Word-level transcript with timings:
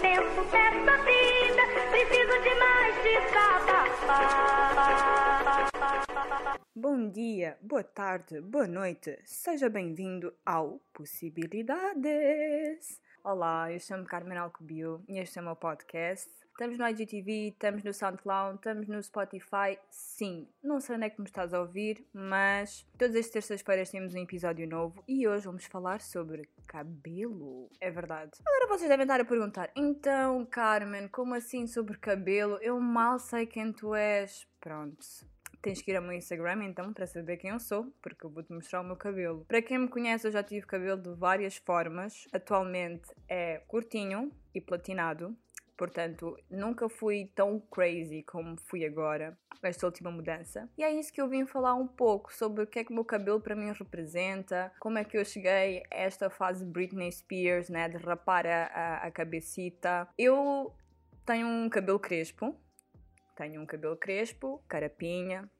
tempo 0.00 0.42
dessa 0.50 0.96
vida, 1.04 1.62
preciso 1.72 2.42
de. 2.42 2.56
Bom 6.74 7.08
dia, 7.08 7.56
boa 7.62 7.82
tarde, 7.82 8.38
boa 8.40 8.66
noite, 8.66 9.18
seja 9.24 9.70
bem-vindo 9.70 10.34
ao 10.44 10.78
Possibilidades. 10.92 13.00
Olá, 13.24 13.72
eu 13.72 13.80
chamo 13.80 14.04
Carmen 14.04 14.36
Alcobio 14.38 15.02
e 15.08 15.18
este 15.18 15.38
é 15.38 15.42
o 15.42 15.46
meu 15.46 15.56
podcast. 15.56 16.30
Estamos 16.56 16.78
no 16.78 16.88
IGTV, 16.88 17.48
estamos 17.48 17.84
no 17.84 17.92
SoundCloud, 17.92 18.56
estamos 18.56 18.88
no 18.88 19.02
Spotify. 19.02 19.78
Sim, 19.90 20.48
não 20.64 20.80
sei 20.80 20.96
onde 20.96 21.04
é 21.04 21.10
que 21.10 21.20
me 21.20 21.26
estás 21.26 21.52
a 21.52 21.60
ouvir, 21.60 22.02
mas 22.14 22.86
todas 22.96 23.14
as 23.14 23.28
terças-feiras 23.28 23.90
temos 23.90 24.14
um 24.14 24.18
episódio 24.20 24.66
novo 24.66 25.04
e 25.06 25.28
hoje 25.28 25.44
vamos 25.44 25.66
falar 25.66 26.00
sobre 26.00 26.48
cabelo. 26.66 27.68
É 27.78 27.90
verdade. 27.90 28.30
Agora 28.40 28.68
vocês 28.68 28.88
devem 28.88 29.04
estar 29.04 29.20
a 29.20 29.24
perguntar: 29.26 29.70
então, 29.76 30.46
Carmen, 30.46 31.08
como 31.08 31.34
assim 31.34 31.66
sobre 31.66 31.98
cabelo? 31.98 32.56
Eu 32.62 32.80
mal 32.80 33.18
sei 33.18 33.44
quem 33.44 33.70
tu 33.70 33.94
és. 33.94 34.48
Pronto, 34.58 35.04
tens 35.60 35.82
que 35.82 35.90
ir 35.90 35.96
ao 35.96 36.02
meu 36.02 36.12
Instagram 36.12 36.64
então 36.64 36.90
para 36.90 37.06
saber 37.06 37.36
quem 37.36 37.50
eu 37.50 37.60
sou, 37.60 37.92
porque 38.00 38.24
eu 38.24 38.30
vou-te 38.30 38.50
mostrar 38.50 38.80
o 38.80 38.84
meu 38.84 38.96
cabelo. 38.96 39.44
Para 39.44 39.60
quem 39.60 39.76
me 39.76 39.88
conhece, 39.88 40.26
eu 40.26 40.32
já 40.32 40.42
tive 40.42 40.64
cabelo 40.64 41.02
de 41.02 41.12
várias 41.16 41.58
formas. 41.58 42.26
Atualmente 42.32 43.10
é 43.28 43.58
curtinho 43.68 44.32
e 44.54 44.60
platinado. 44.62 45.36
Portanto, 45.76 46.36
nunca 46.50 46.88
fui 46.88 47.30
tão 47.34 47.60
crazy 47.60 48.22
como 48.22 48.56
fui 48.66 48.84
agora, 48.84 49.38
esta 49.62 49.86
última 49.86 50.10
mudança. 50.10 50.68
E 50.76 50.82
é 50.82 50.90
isso 50.90 51.12
que 51.12 51.20
eu 51.20 51.28
vim 51.28 51.46
falar 51.46 51.74
um 51.74 51.86
pouco 51.86 52.32
sobre 52.32 52.62
o 52.62 52.66
que 52.66 52.78
é 52.78 52.84
que 52.84 52.90
o 52.90 52.94
meu 52.94 53.04
cabelo 53.04 53.40
para 53.40 53.54
mim 53.54 53.72
representa, 53.72 54.72
como 54.80 54.98
é 54.98 55.04
que 55.04 55.16
eu 55.16 55.24
cheguei 55.24 55.82
a 55.90 55.96
esta 55.96 56.30
fase 56.30 56.64
Britney 56.64 57.10
Spears, 57.12 57.68
né, 57.68 57.88
de 57.88 57.96
rapar 57.96 58.46
a, 58.46 58.66
a, 58.66 58.96
a 59.06 59.10
cabecita. 59.10 60.08
Eu 60.16 60.74
tenho 61.24 61.46
um 61.46 61.68
cabelo 61.68 61.98
crespo, 61.98 62.54
tenho 63.36 63.60
um 63.60 63.66
cabelo 63.66 63.96
crespo, 63.96 64.62
carapinha, 64.68 65.50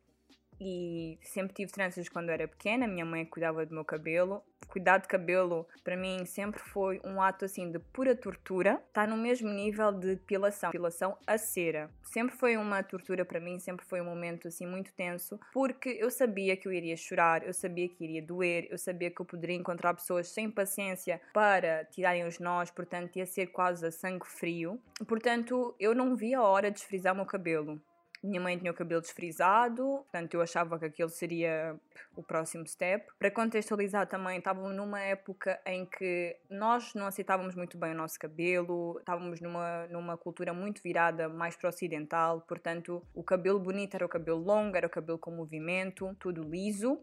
e 0.61 1.19
sempre 1.23 1.55
tive 1.55 1.73
tranças 1.73 2.09
quando 2.09 2.31
era 2.31 2.49
pequena, 2.49 2.87
minha 2.87 3.05
mãe 3.05 3.25
cuidava 3.25 3.65
do 3.67 3.75
meu 3.75 3.85
cabelo. 3.85 4.43
Cuidar 4.69 4.99
de 4.99 5.07
cabelo 5.07 5.67
para 5.85 5.97
mim 5.97 6.25
sempre 6.27 6.61
foi 6.61 7.01
um 7.05 7.23
ato 7.23 7.45
assim 7.45 7.71
de 7.71 7.79
pura 7.79 8.17
tortura. 8.17 8.83
Está 8.89 9.07
no 9.07 9.17
mesmo 9.17 9.49
nível 9.49 9.93
de 9.93 10.17
depilação, 10.17 10.71
depilação 10.71 11.17
a 11.27 11.39
cera. 11.39 11.91
Sempre 12.03 12.37
foi 12.37 12.57
uma 12.57 12.83
tortura 12.83 13.25
para 13.25 13.41
mim, 13.41 13.59
sempre 13.59 13.87
foi 13.87 14.01
um 14.01 14.05
momento 14.05 14.49
assim 14.49 14.67
muito 14.67 14.93
tenso, 14.93 15.39
porque 15.53 15.91
eu 15.91 16.11
sabia 16.11 16.57
que 16.57 16.67
eu 16.67 16.73
iria 16.73 16.97
chorar, 16.97 17.47
eu 17.47 17.55
sabia 17.55 17.89
que 17.89 18.05
iria 18.05 18.23
doer, 18.23 18.67
eu 18.71 18.79
sabia 18.79 19.11
que 19.11 19.21
eu 19.21 19.27
poderia 19.27 19.57
encontrar 19.57 19.95
pessoas 19.95 20.29
sem 20.29 20.51
paciência 20.51 21.21
para 21.33 21.85
tirarem 21.85 22.27
os 22.27 22.39
nós, 22.39 22.71
portanto 22.71 23.17
ia 23.17 23.27
ser 23.27 23.49
quase 23.49 23.87
a 23.87 23.91
sangue 23.91 24.27
frio. 24.27 24.81
Portanto, 25.07 25.75
eu 25.79 25.95
não 25.95 26.17
via 26.17 26.39
a 26.39 26.43
hora 26.43 26.71
de 26.71 26.81
esfrizar 26.81 27.13
o 27.13 27.17
meu 27.17 27.27
cabelo. 27.27 27.81
Minha 28.27 28.41
mãe 28.41 28.59
tinha 28.59 28.73
o 28.73 28.75
cabelo 28.75 29.01
desfrisado, 29.01 29.83
portanto 29.83 30.35
eu 30.35 30.43
achava 30.43 30.79
que 30.79 30.85
aquilo 30.87 31.09
seria 31.09 31.77
o 32.17 32.23
próximo 32.23 32.67
step. 32.67 33.07
Para 33.19 33.31
contextualizar 33.31 34.09
também, 34.09 34.39
estávamos 34.39 34.75
numa 34.75 35.01
época 35.01 35.61
em 35.65 35.87
que 35.87 36.37
nós 36.51 36.93
não 36.95 37.07
aceitávamos 37.07 37.55
muito 37.55 37.79
bem 37.79 37.93
o 37.93 37.97
nosso 37.97 38.19
cabelo, 38.19 38.99
estávamos 38.99 39.41
numa, 39.41 39.87
numa 39.87 40.17
cultura 40.17 40.53
muito 40.53 40.83
virada 40.83 41.29
mais 41.29 41.57
para 41.57 41.69
o 41.69 41.71
ocidental, 41.71 42.41
portanto 42.41 43.01
o 43.15 43.23
cabelo 43.23 43.61
bonito 43.61 43.95
era 43.95 44.05
o 44.05 44.09
cabelo 44.09 44.41
longo, 44.41 44.77
era 44.77 44.89
o 44.89 44.91
cabelo 44.91 45.19
com 45.19 45.31
movimento, 45.31 46.15
tudo 46.19 46.43
liso. 46.43 46.99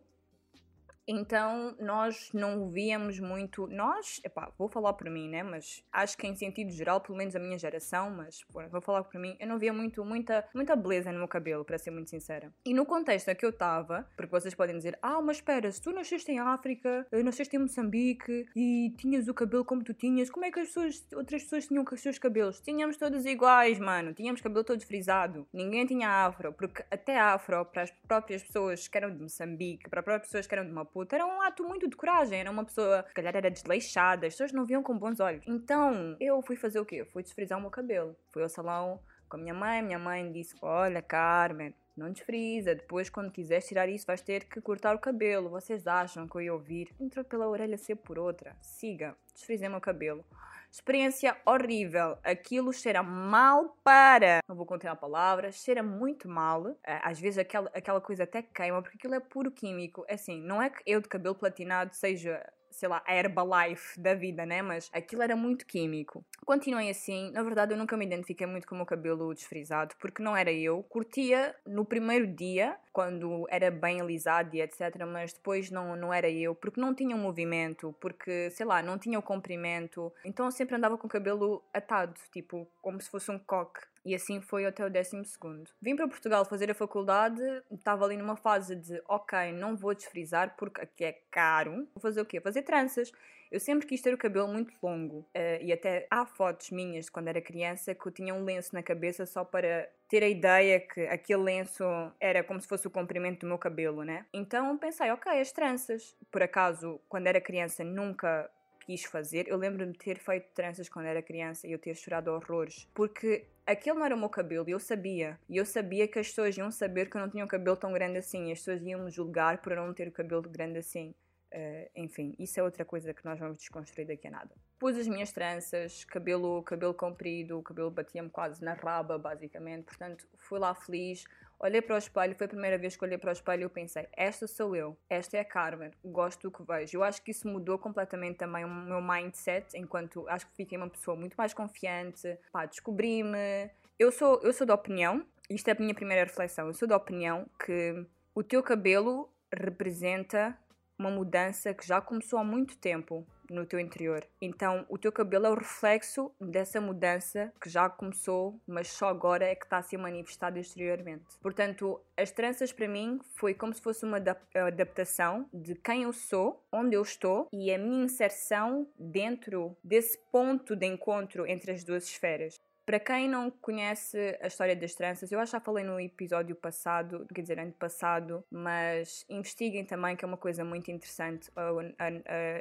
Então 1.07 1.75
nós 1.79 2.29
não 2.33 2.69
víamos 2.69 3.19
muito. 3.19 3.67
Nós, 3.67 4.21
epá, 4.23 4.51
vou 4.57 4.69
falar 4.69 4.93
por 4.93 5.09
mim, 5.09 5.29
né? 5.29 5.43
Mas 5.43 5.83
acho 5.91 6.17
que 6.17 6.27
em 6.27 6.35
sentido 6.35 6.71
geral, 6.71 7.01
pelo 7.01 7.17
menos 7.17 7.35
a 7.35 7.39
minha 7.39 7.57
geração, 7.57 8.09
mas 8.09 8.41
vou 8.71 8.81
falar 8.81 9.03
por 9.03 9.19
mim, 9.19 9.35
eu 9.39 9.47
não 9.47 9.59
via 9.59 9.73
muito, 9.73 10.03
muita, 10.05 10.47
muita 10.53 10.75
beleza 10.75 11.11
no 11.11 11.19
meu 11.19 11.27
cabelo, 11.27 11.65
para 11.65 11.77
ser 11.77 11.91
muito 11.91 12.09
sincera. 12.09 12.53
E 12.65 12.73
no 12.73 12.85
contexto 12.85 13.29
em 13.29 13.35
que 13.35 13.45
eu 13.45 13.49
estava, 13.49 14.07
porque 14.15 14.31
vocês 14.31 14.55
podem 14.55 14.77
dizer, 14.77 14.97
ah, 15.01 15.21
mas 15.21 15.37
espera, 15.37 15.71
se 15.71 15.81
tu 15.81 15.91
nasceste 15.91 16.31
em 16.31 16.39
África, 16.39 17.05
eh, 17.11 17.23
nasceste 17.23 17.55
em 17.55 17.59
Moçambique 17.59 18.45
e 18.55 18.93
tinhas 18.97 19.27
o 19.27 19.33
cabelo 19.33 19.65
como 19.65 19.83
tu 19.83 19.93
tinhas, 19.93 20.29
como 20.29 20.45
é 20.45 20.51
que 20.51 20.59
as 20.59 20.67
pessoas, 20.67 21.05
outras 21.13 21.43
pessoas 21.43 21.67
tinham 21.67 21.83
os 21.91 22.01
seus 22.01 22.17
cabelos? 22.17 22.61
Tínhamos 22.61 22.97
todos 22.97 23.25
iguais, 23.25 23.79
mano. 23.79 24.13
Tínhamos 24.13 24.41
cabelo 24.41 24.63
todo 24.63 24.81
frisado. 24.85 25.47
Ninguém 25.53 25.85
tinha 25.85 26.25
afro, 26.25 26.53
porque 26.53 26.83
até 26.89 27.19
afro, 27.19 27.65
para 27.65 27.83
as 27.83 27.91
próprias 28.07 28.43
pessoas 28.43 28.87
que 28.87 28.97
eram 28.97 29.13
de 29.13 29.21
Moçambique, 29.21 29.89
para 29.89 29.99
as 29.99 30.05
próprias 30.05 30.27
pessoas 30.27 30.47
que 30.47 30.55
eram 30.55 30.65
de 30.65 30.71
Maputo, 30.71 30.92
Era 31.11 31.25
um 31.25 31.41
ato 31.41 31.63
muito 31.63 31.87
de 31.87 31.95
coragem. 31.95 32.39
Era 32.39 32.51
uma 32.51 32.63
pessoa, 32.63 33.05
se 33.07 33.13
calhar 33.13 33.35
era 33.35 33.49
desleixada, 33.49 34.27
as 34.27 34.33
pessoas 34.33 34.51
não 34.51 34.65
viam 34.65 34.83
com 34.83 34.97
bons 34.97 35.19
olhos. 35.19 35.43
Então, 35.47 36.15
eu 36.19 36.41
fui 36.41 36.55
fazer 36.55 36.79
o 36.79 36.85
quê? 36.85 37.05
Fui 37.05 37.23
desfrizar 37.23 37.57
o 37.57 37.61
meu 37.61 37.71
cabelo. 37.71 38.15
Fui 38.31 38.43
ao 38.43 38.49
salão 38.49 38.99
com 39.29 39.37
a 39.37 39.39
minha 39.39 39.53
mãe. 39.53 39.81
Minha 39.81 39.99
mãe 39.99 40.31
disse: 40.31 40.55
Olha, 40.61 41.01
Carmen, 41.01 41.73
não 41.95 42.11
desfrisa. 42.11 42.75
Depois, 42.75 43.09
quando 43.09 43.31
quiseres 43.31 43.67
tirar 43.67 43.87
isso, 43.89 44.05
vais 44.05 44.21
ter 44.21 44.45
que 44.45 44.61
cortar 44.61 44.95
o 44.95 44.99
cabelo. 44.99 45.49
Vocês 45.49 45.87
acham 45.87 46.27
que 46.27 46.35
eu 46.35 46.41
ia 46.41 46.53
ouvir? 46.53 46.93
Entrou 46.99 47.23
pela 47.23 47.47
orelha 47.47 47.77
ser 47.77 47.95
por 47.95 48.19
outra. 48.19 48.55
Siga, 48.61 49.15
desfrizei 49.33 49.69
meu 49.69 49.81
cabelo. 49.81 50.25
Experiência 50.73 51.37
horrível. 51.45 52.17
Aquilo 52.23 52.73
cheira 52.73 53.03
mal 53.03 53.77
para. 53.83 54.39
Não 54.49 54.55
vou 54.55 54.65
contar 54.65 54.91
a 54.91 54.95
palavra. 54.95 55.51
Cheira 55.51 55.83
muito 55.83 56.27
mal. 56.27 56.67
Eh, 56.83 56.99
às 57.03 57.19
vezes 57.19 57.37
aquela, 57.37 57.69
aquela 57.75 58.01
coisa 58.01 58.23
até 58.23 58.41
queima, 58.41 58.81
porque 58.81 58.97
aquilo 58.97 59.13
é 59.13 59.19
puro 59.19 59.51
químico. 59.51 60.03
É 60.07 60.15
assim, 60.15 60.41
não 60.41 60.59
é 60.59 60.71
que 60.71 60.81
eu 60.87 60.99
de 60.99 61.07
cabelo 61.07 61.35
platinado 61.35 61.93
seja 61.95 62.43
sei 62.73 62.89
lá, 62.89 63.01
a 63.05 63.15
Herbalife 63.15 63.99
da 63.99 64.13
vida, 64.13 64.45
né? 64.45 64.61
Mas 64.61 64.89
aquilo 64.91 65.21
era 65.21 65.35
muito 65.35 65.65
químico. 65.65 66.25
Continuei 66.45 66.89
assim. 66.89 67.31
Na 67.31 67.43
verdade, 67.43 67.73
eu 67.73 67.77
nunca 67.77 67.95
me 67.95 68.05
identifiquei 68.05 68.45
muito 68.45 68.67
com 68.67 68.75
o 68.75 68.77
meu 68.77 68.85
cabelo 68.85 69.33
desfrisado, 69.33 69.95
porque 69.99 70.21
não 70.21 70.35
era 70.35 70.51
eu. 70.51 70.83
Curtia 70.83 71.55
no 71.65 71.85
primeiro 71.85 72.27
dia, 72.27 72.75
quando 72.91 73.45
era 73.49 73.71
bem 73.71 74.01
alisado 74.01 74.55
e 74.55 74.61
etc. 74.61 75.05
Mas 75.07 75.33
depois 75.33 75.71
não, 75.71 75.95
não 75.95 76.13
era 76.13 76.29
eu, 76.29 76.53
porque 76.53 76.81
não 76.81 76.93
tinha 76.93 77.15
um 77.15 77.19
movimento, 77.19 77.95
porque, 77.99 78.49
sei 78.51 78.65
lá, 78.65 78.81
não 78.81 78.97
tinha 78.97 79.17
o 79.17 79.23
comprimento. 79.23 80.11
Então 80.25 80.45
eu 80.45 80.51
sempre 80.51 80.75
andava 80.75 80.97
com 80.97 81.07
o 81.07 81.09
cabelo 81.09 81.63
atado, 81.73 82.19
tipo, 82.31 82.67
como 82.81 82.99
se 82.99 83.09
fosse 83.09 83.31
um 83.31 83.39
coque. 83.39 83.81
E 84.05 84.13
assim 84.13 84.41
foi 84.41 84.65
até 84.65 84.85
o 84.85 84.89
décimo 84.89 85.23
segundo. 85.23 85.69
Vim 85.81 85.95
para 85.95 86.07
Portugal 86.07 86.43
fazer 86.45 86.69
a 86.69 86.73
faculdade, 86.73 87.41
estava 87.71 88.05
ali 88.05 88.17
numa 88.17 88.35
fase 88.35 88.75
de 88.75 89.01
ok, 89.07 89.51
não 89.53 89.75
vou 89.75 89.93
desfrizar 89.93 90.55
porque 90.57 90.81
aqui 90.81 91.05
é 91.05 91.21
caro. 91.31 91.87
Vou 91.93 92.01
fazer 92.01 92.21
o 92.21 92.25
quê? 92.25 92.41
Fazer 92.41 92.63
tranças. 92.63 93.11
Eu 93.53 93.59
sempre 93.59 93.85
quis 93.85 94.01
ter 94.01 94.11
o 94.11 94.17
cabelo 94.17 94.47
muito 94.47 94.73
longo 94.81 95.19
uh, 95.19 95.61
e 95.61 95.71
até 95.71 96.07
há 96.09 96.25
fotos 96.25 96.71
minhas 96.71 97.05
de 97.05 97.11
quando 97.11 97.27
era 97.27 97.39
criança 97.39 97.93
que 97.93 98.07
eu 98.07 98.11
tinha 98.11 98.33
um 98.33 98.43
lenço 98.43 98.73
na 98.73 98.81
cabeça 98.81 99.27
só 99.27 99.45
para 99.45 99.87
ter 100.09 100.23
a 100.23 100.27
ideia 100.27 100.79
que 100.79 101.01
aquele 101.01 101.43
lenço 101.43 101.83
era 102.19 102.43
como 102.43 102.59
se 102.59 102.67
fosse 102.67 102.87
o 102.87 102.89
comprimento 102.89 103.41
do 103.41 103.47
meu 103.47 103.59
cabelo, 103.59 104.03
né? 104.03 104.25
Então 104.33 104.75
pensei, 104.79 105.11
ok, 105.11 105.39
as 105.39 105.51
tranças. 105.51 106.15
Por 106.31 106.41
acaso, 106.41 106.99
quando 107.07 107.27
era 107.27 107.39
criança, 107.39 107.83
nunca 107.83 108.49
quis 108.85 109.03
fazer. 109.05 109.47
Eu 109.47 109.57
lembro-me 109.57 109.91
de 109.91 109.99
ter 109.99 110.19
feito 110.19 110.47
tranças 110.53 110.89
quando 110.89 111.05
era 111.05 111.21
criança 111.21 111.67
e 111.67 111.71
eu 111.71 111.79
ter 111.79 111.95
chorado 111.95 112.31
horrores, 112.31 112.87
porque 112.93 113.45
aquele 113.65 113.97
não 113.97 114.05
era 114.05 114.15
o 114.15 114.19
meu 114.19 114.29
cabelo 114.29 114.67
e 114.67 114.71
eu 114.71 114.79
sabia. 114.79 115.39
E 115.49 115.57
eu 115.57 115.65
sabia 115.65 116.07
que 116.07 116.19
as 116.19 116.27
pessoas 116.27 116.57
iam 116.57 116.71
saber 116.71 117.09
que 117.09 117.17
eu 117.17 117.21
não 117.21 117.29
tinha 117.29 117.43
um 117.43 117.47
cabelo 117.47 117.75
tão 117.75 117.91
grande 117.93 118.17
assim. 118.17 118.51
As 118.51 118.59
pessoas 118.59 118.81
iam 118.83 119.05
me 119.05 119.11
julgar 119.11 119.59
por 119.61 119.71
eu 119.71 119.85
não 119.85 119.93
ter 119.93 120.07
o 120.07 120.11
cabelo 120.11 120.41
grande 120.43 120.79
assim. 120.79 121.13
Uh, 121.53 121.87
enfim, 121.95 122.33
isso 122.39 122.59
é 122.59 122.63
outra 122.63 122.83
coisa 122.83 123.13
que 123.13 123.23
nós 123.23 123.37
vamos 123.37 123.59
desconstruir 123.59 124.07
daqui 124.07 124.27
a 124.27 124.31
nada. 124.31 124.55
Pus 124.79 124.97
as 124.97 125.07
minhas 125.07 125.31
tranças, 125.31 126.03
cabelo, 126.03 126.63
cabelo 126.63 126.95
comprido, 126.95 127.59
o 127.59 127.61
cabelo 127.61 127.91
batia-me 127.91 128.29
quase 128.29 128.63
na 128.63 128.73
raba, 128.73 129.19
basicamente. 129.19 129.85
Portanto, 129.85 130.27
fui 130.35 130.57
lá 130.57 130.73
feliz, 130.73 131.25
olhei 131.63 131.81
para 131.81 131.95
o 131.95 131.97
espelho, 131.97 132.35
foi 132.35 132.45
a 132.45 132.49
primeira 132.49 132.77
vez 132.77 132.95
que 132.95 133.03
olhei 133.05 133.17
para 133.17 133.29
o 133.29 133.33
espelho 133.33 133.61
e 133.61 133.63
eu 133.63 133.69
pensei, 133.69 134.07
esta 134.13 134.45
sou 134.47 134.75
eu, 134.75 134.97
esta 135.09 135.37
é 135.37 135.39
a 135.39 135.45
Carmen, 135.45 135.91
gosto 136.03 136.49
do 136.49 136.51
que 136.51 136.61
vejo. 136.63 136.97
Eu 136.97 137.03
acho 137.03 137.21
que 137.23 137.31
isso 137.31 137.47
mudou 137.47 137.79
completamente 137.79 138.37
também 138.37 138.65
o 138.65 138.67
meu 138.67 139.01
mindset, 139.01 139.77
enquanto 139.77 140.27
acho 140.27 140.45
que 140.47 140.55
fiquei 140.55 140.77
uma 140.77 140.89
pessoa 140.89 141.15
muito 141.15 141.35
mais 141.35 141.53
confiante, 141.53 142.37
pá, 142.51 142.65
descobri-me. 142.65 143.69
Eu 143.97 144.11
sou, 144.11 144.41
eu 144.43 144.51
sou 144.51 144.67
da 144.67 144.73
opinião, 144.73 145.25
isto 145.49 145.67
é 145.69 145.71
a 145.71 145.79
minha 145.79 145.95
primeira 145.95 146.25
reflexão, 146.25 146.67
eu 146.67 146.73
sou 146.73 146.87
da 146.87 146.97
opinião 146.97 147.47
que 147.65 148.05
o 148.35 148.43
teu 148.43 148.61
cabelo 148.61 149.29
representa 149.53 150.57
uma 150.99 151.09
mudança 151.09 151.73
que 151.73 151.87
já 151.87 152.01
começou 152.01 152.39
há 152.39 152.43
muito 152.43 152.77
tempo 152.77 153.25
no 153.49 153.65
teu 153.65 153.79
interior. 153.79 154.25
Então, 154.41 154.85
o 154.89 154.97
teu 154.97 155.11
cabelo 155.11 155.47
é 155.47 155.49
o 155.49 155.55
reflexo 155.55 156.31
dessa 156.39 156.79
mudança 156.79 157.51
que 157.61 157.69
já 157.69 157.89
começou, 157.89 158.59
mas 158.67 158.89
só 158.89 159.07
agora 159.07 159.45
é 159.45 159.55
que 159.55 159.65
está 159.65 159.77
a 159.77 159.83
ser 159.83 159.97
manifestada 159.97 160.59
exteriormente. 160.59 161.25
Portanto, 161.41 161.99
as 162.17 162.31
tranças 162.31 162.71
para 162.71 162.87
mim 162.87 163.19
foi 163.35 163.53
como 163.53 163.73
se 163.73 163.81
fosse 163.81 164.05
uma 164.05 164.21
adaptação 164.53 165.47
de 165.53 165.75
quem 165.75 166.03
eu 166.03 166.13
sou, 166.13 166.63
onde 166.71 166.95
eu 166.95 167.01
estou 167.01 167.47
e 167.51 167.71
a 167.73 167.77
minha 167.77 168.05
inserção 168.05 168.87
dentro 168.97 169.75
desse 169.83 170.17
ponto 170.31 170.75
de 170.75 170.85
encontro 170.85 171.47
entre 171.47 171.71
as 171.71 171.83
duas 171.83 172.05
esferas. 172.05 172.59
Para 172.85 172.99
quem 172.99 173.29
não 173.29 173.49
conhece 173.49 174.37
a 174.41 174.47
história 174.47 174.75
das 174.75 174.93
tranças, 174.93 175.31
eu 175.31 175.39
acho 175.39 175.51
que 175.51 175.57
já 175.57 175.61
falei 175.63 175.85
no 175.85 175.99
episódio 175.99 176.53
passado, 176.55 177.25
quer 177.33 177.41
dizer, 177.41 177.57
ano 177.57 177.71
passado, 177.71 178.43
mas 178.51 179.25
investiguem 179.29 179.85
também 179.85 180.17
que 180.17 180.25
é 180.25 180.27
uma 180.27 180.37
coisa 180.37 180.65
muito 180.65 180.91
interessante. 180.91 181.49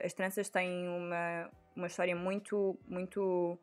As 0.05 0.13
tranças 0.13 0.49
têm 0.49 0.89
uma, 0.89 1.51
uma 1.75 1.87
história 1.89 2.15
muito, 2.15 2.79
muito 2.87 3.59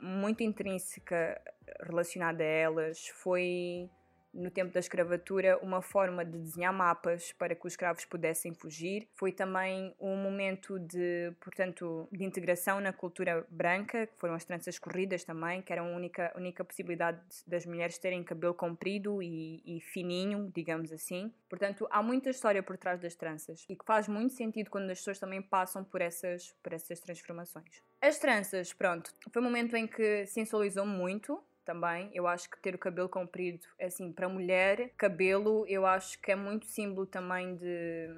muito 0.00 0.42
intrínseca 0.42 1.40
relacionada 1.82 2.42
a 2.42 2.46
elas 2.46 3.06
foi 3.08 3.88
no 4.32 4.50
tempo 4.50 4.72
da 4.72 4.80
escravatura, 4.80 5.58
uma 5.58 5.82
forma 5.82 6.24
de 6.24 6.38
desenhar 6.38 6.72
mapas 6.72 7.32
para 7.32 7.54
que 7.54 7.66
os 7.66 7.72
escravos 7.72 8.04
pudessem 8.04 8.54
fugir. 8.54 9.08
Foi 9.14 9.32
também 9.32 9.94
um 10.00 10.16
momento 10.16 10.78
de, 10.78 11.32
portanto, 11.40 12.08
de 12.12 12.24
integração 12.24 12.80
na 12.80 12.92
cultura 12.92 13.46
branca, 13.50 14.06
que 14.06 14.16
foram 14.18 14.34
as 14.34 14.44
tranças 14.44 14.78
corridas 14.78 15.24
também, 15.24 15.62
que 15.62 15.72
era 15.72 15.82
a 15.82 15.84
única, 15.84 16.32
única 16.36 16.64
possibilidade 16.64 17.20
das 17.46 17.66
mulheres 17.66 17.98
terem 17.98 18.22
cabelo 18.22 18.54
comprido 18.54 19.22
e, 19.22 19.62
e 19.64 19.80
fininho, 19.80 20.50
digamos 20.54 20.92
assim. 20.92 21.32
Portanto, 21.48 21.86
há 21.90 22.02
muita 22.02 22.30
história 22.30 22.62
por 22.62 22.76
trás 22.76 23.00
das 23.00 23.14
tranças 23.14 23.64
e 23.68 23.76
que 23.76 23.84
faz 23.84 24.06
muito 24.08 24.34
sentido 24.34 24.70
quando 24.70 24.90
as 24.90 24.98
pessoas 24.98 25.18
também 25.18 25.42
passam 25.42 25.84
por 25.84 26.00
essas, 26.00 26.54
por 26.62 26.72
essas 26.72 27.00
transformações. 27.00 27.82
As 28.00 28.18
tranças, 28.18 28.72
pronto, 28.72 29.14
foi 29.30 29.42
um 29.42 29.44
momento 29.44 29.76
em 29.76 29.86
que 29.86 30.26
sensualizou 30.26 30.86
muito, 30.86 31.42
também. 31.70 32.10
Eu 32.12 32.26
acho 32.26 32.50
que 32.50 32.60
ter 32.60 32.74
o 32.74 32.78
cabelo 32.78 33.08
comprido, 33.08 33.64
assim, 33.80 34.12
para 34.12 34.28
mulher, 34.28 34.90
cabelo, 34.96 35.64
eu 35.68 35.86
acho 35.86 36.20
que 36.20 36.32
é 36.32 36.34
muito 36.34 36.66
símbolo 36.66 37.06
também 37.06 37.54
de, 37.54 38.08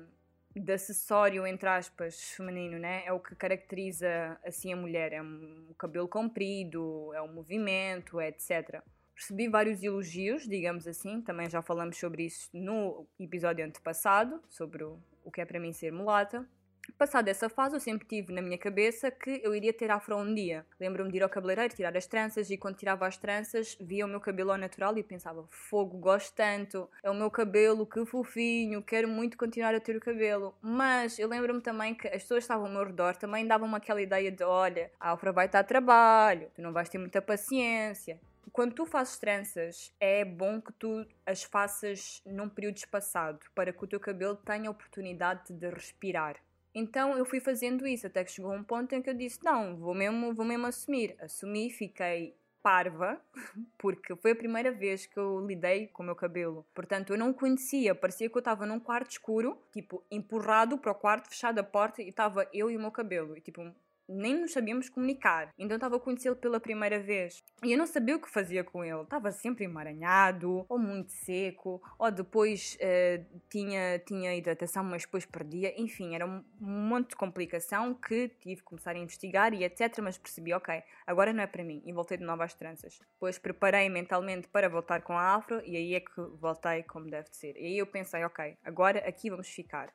de 0.56 0.72
acessório, 0.72 1.46
entre 1.46 1.68
aspas, 1.68 2.18
feminino, 2.34 2.78
né? 2.78 3.04
É 3.04 3.12
o 3.12 3.20
que 3.20 3.36
caracteriza, 3.36 4.38
assim, 4.42 4.72
a 4.72 4.76
mulher. 4.76 5.12
É 5.12 5.20
um, 5.20 5.74
cabelo 5.78 6.08
comprido, 6.08 7.12
é 7.12 7.20
o 7.20 7.28
movimento, 7.28 8.18
etc. 8.22 8.80
Recebi 9.14 9.48
vários 9.48 9.82
elogios, 9.82 10.48
digamos 10.48 10.88
assim, 10.88 11.20
também 11.20 11.50
já 11.50 11.60
falamos 11.60 11.98
sobre 11.98 12.24
isso 12.24 12.48
no 12.54 13.06
episódio 13.20 13.66
antepassado, 13.66 14.42
sobre 14.48 14.82
o, 14.82 14.98
o 15.22 15.30
que 15.30 15.42
é 15.42 15.44
para 15.44 15.60
mim 15.60 15.74
ser 15.74 15.92
mulata. 15.92 16.48
Passada 16.98 17.30
essa 17.30 17.48
fase, 17.48 17.76
eu 17.76 17.80
sempre 17.80 18.06
tive 18.06 18.32
na 18.32 18.42
minha 18.42 18.58
cabeça 18.58 19.10
que 19.10 19.40
eu 19.42 19.54
iria 19.54 19.72
ter 19.72 19.90
afro 19.90 20.16
um 20.16 20.34
dia. 20.34 20.64
Lembro-me 20.78 21.10
de 21.10 21.16
ir 21.16 21.22
ao 21.22 21.28
cabeleireiro, 21.28 21.74
tirar 21.74 21.96
as 21.96 22.06
tranças 22.06 22.50
e 22.50 22.56
quando 22.56 22.76
tirava 22.76 23.06
as 23.06 23.16
tranças 23.16 23.76
via 23.80 24.04
o 24.04 24.08
meu 24.08 24.20
cabelo 24.20 24.52
ao 24.52 24.58
natural 24.58 24.96
e 24.96 25.02
pensava: 25.02 25.44
fogo, 25.50 25.98
gosto 25.98 26.34
tanto, 26.34 26.88
é 27.02 27.10
o 27.10 27.14
meu 27.14 27.30
cabelo, 27.30 27.86
que 27.86 28.04
fofinho, 28.04 28.82
quero 28.82 29.08
muito 29.08 29.36
continuar 29.36 29.74
a 29.74 29.80
ter 29.80 29.96
o 29.96 30.00
cabelo. 30.00 30.54
Mas 30.60 31.18
eu 31.18 31.28
lembro-me 31.28 31.60
também 31.60 31.94
que 31.94 32.06
as 32.08 32.22
pessoas 32.22 32.38
que 32.38 32.44
estavam 32.44 32.66
ao 32.66 32.72
meu 32.72 32.84
redor 32.84 33.16
também 33.16 33.46
davam-me 33.46 33.76
aquela 33.76 34.00
ideia 34.00 34.30
de: 34.30 34.44
olha, 34.44 34.90
a 35.00 35.12
afro 35.12 35.32
vai 35.32 35.46
estar 35.46 35.60
a 35.60 35.64
trabalho, 35.64 36.50
tu 36.54 36.62
não 36.62 36.72
vais 36.72 36.88
ter 36.88 36.98
muita 36.98 37.22
paciência. 37.22 38.20
Quando 38.52 38.74
tu 38.74 38.84
fazes 38.84 39.18
tranças, 39.18 39.94
é 39.98 40.24
bom 40.24 40.60
que 40.60 40.72
tu 40.74 41.06
as 41.24 41.42
faças 41.42 42.22
num 42.26 42.48
período 42.48 42.76
espaçado 42.76 43.40
para 43.54 43.72
que 43.72 43.82
o 43.82 43.86
teu 43.86 43.98
cabelo 43.98 44.36
tenha 44.36 44.70
oportunidade 44.70 45.52
de 45.52 45.70
respirar. 45.70 46.36
Então 46.74 47.16
eu 47.16 47.24
fui 47.24 47.40
fazendo 47.40 47.86
isso 47.86 48.06
até 48.06 48.24
que 48.24 48.30
chegou 48.30 48.52
um 48.52 48.64
ponto 48.64 48.94
em 48.94 49.02
que 49.02 49.10
eu 49.10 49.14
disse: 49.14 49.38
não, 49.44 49.76
vou 49.76 49.94
mesmo, 49.94 50.34
vou 50.34 50.44
mesmo 50.44 50.66
assumir. 50.66 51.16
Assumi, 51.20 51.70
fiquei 51.70 52.34
parva, 52.62 53.20
porque 53.76 54.14
foi 54.16 54.30
a 54.30 54.36
primeira 54.36 54.70
vez 54.70 55.04
que 55.04 55.18
eu 55.18 55.44
lidei 55.44 55.88
com 55.88 56.02
o 56.02 56.06
meu 56.06 56.14
cabelo. 56.14 56.64
Portanto, 56.72 57.12
eu 57.12 57.18
não 57.18 57.32
conhecia, 57.32 57.94
parecia 57.94 58.30
que 58.30 58.36
eu 58.36 58.40
estava 58.40 58.64
num 58.64 58.78
quarto 58.78 59.10
escuro, 59.10 59.58
tipo, 59.72 60.02
empurrado 60.10 60.78
para 60.78 60.92
o 60.92 60.94
quarto, 60.94 61.28
fechada 61.28 61.60
a 61.60 61.64
porta 61.64 62.00
e 62.00 62.08
estava 62.08 62.48
eu 62.52 62.70
e 62.70 62.76
o 62.76 62.80
meu 62.80 62.90
cabelo. 62.90 63.36
E 63.36 63.40
tipo, 63.40 63.62
nem 64.08 64.40
nos 64.40 64.52
sabíamos 64.52 64.88
comunicar. 64.88 65.50
Então 65.58 65.76
estava 65.76 65.96
a 65.96 66.00
conhecê-lo 66.00 66.36
pela 66.36 66.60
primeira 66.60 67.00
vez. 67.00 67.42
E 67.62 67.72
eu 67.72 67.78
não 67.78 67.86
sabia 67.86 68.16
o 68.16 68.20
que 68.20 68.30
fazia 68.30 68.64
com 68.64 68.84
ele. 68.84 69.02
Estava 69.02 69.30
sempre 69.32 69.64
emaranhado, 69.64 70.64
ou 70.68 70.78
muito 70.78 71.12
seco, 71.12 71.82
ou 71.98 72.10
depois 72.10 72.76
uh, 72.76 73.40
tinha, 73.48 73.98
tinha 74.00 74.34
hidratação, 74.34 74.84
mas 74.84 75.02
depois 75.02 75.24
perdia. 75.24 75.72
Enfim, 75.80 76.14
era 76.14 76.26
um 76.26 76.42
monte 76.60 77.10
de 77.10 77.16
complicação 77.16 77.94
que 77.94 78.28
tive 78.40 78.56
que 78.56 78.62
começar 78.62 78.96
a 78.96 78.98
investigar 78.98 79.54
e 79.54 79.64
etc. 79.64 79.98
Mas 80.02 80.18
percebi, 80.18 80.52
ok, 80.52 80.82
agora 81.06 81.32
não 81.32 81.42
é 81.42 81.46
para 81.46 81.64
mim. 81.64 81.82
E 81.84 81.92
voltei 81.92 82.18
de 82.18 82.24
novo 82.24 82.42
às 82.42 82.54
tranças. 82.54 82.98
Depois 83.14 83.38
preparei 83.38 83.88
mentalmente 83.88 84.48
para 84.48 84.68
voltar 84.68 85.02
com 85.02 85.16
a 85.16 85.34
afro 85.34 85.62
e 85.64 85.76
aí 85.76 85.94
é 85.94 86.00
que 86.00 86.20
voltei 86.40 86.82
como 86.82 87.10
deve 87.10 87.30
de 87.30 87.36
ser. 87.36 87.56
E 87.56 87.66
aí 87.66 87.78
eu 87.78 87.86
pensei, 87.86 88.24
ok, 88.24 88.56
agora 88.64 88.98
aqui 89.06 89.30
vamos 89.30 89.48
ficar. 89.48 89.92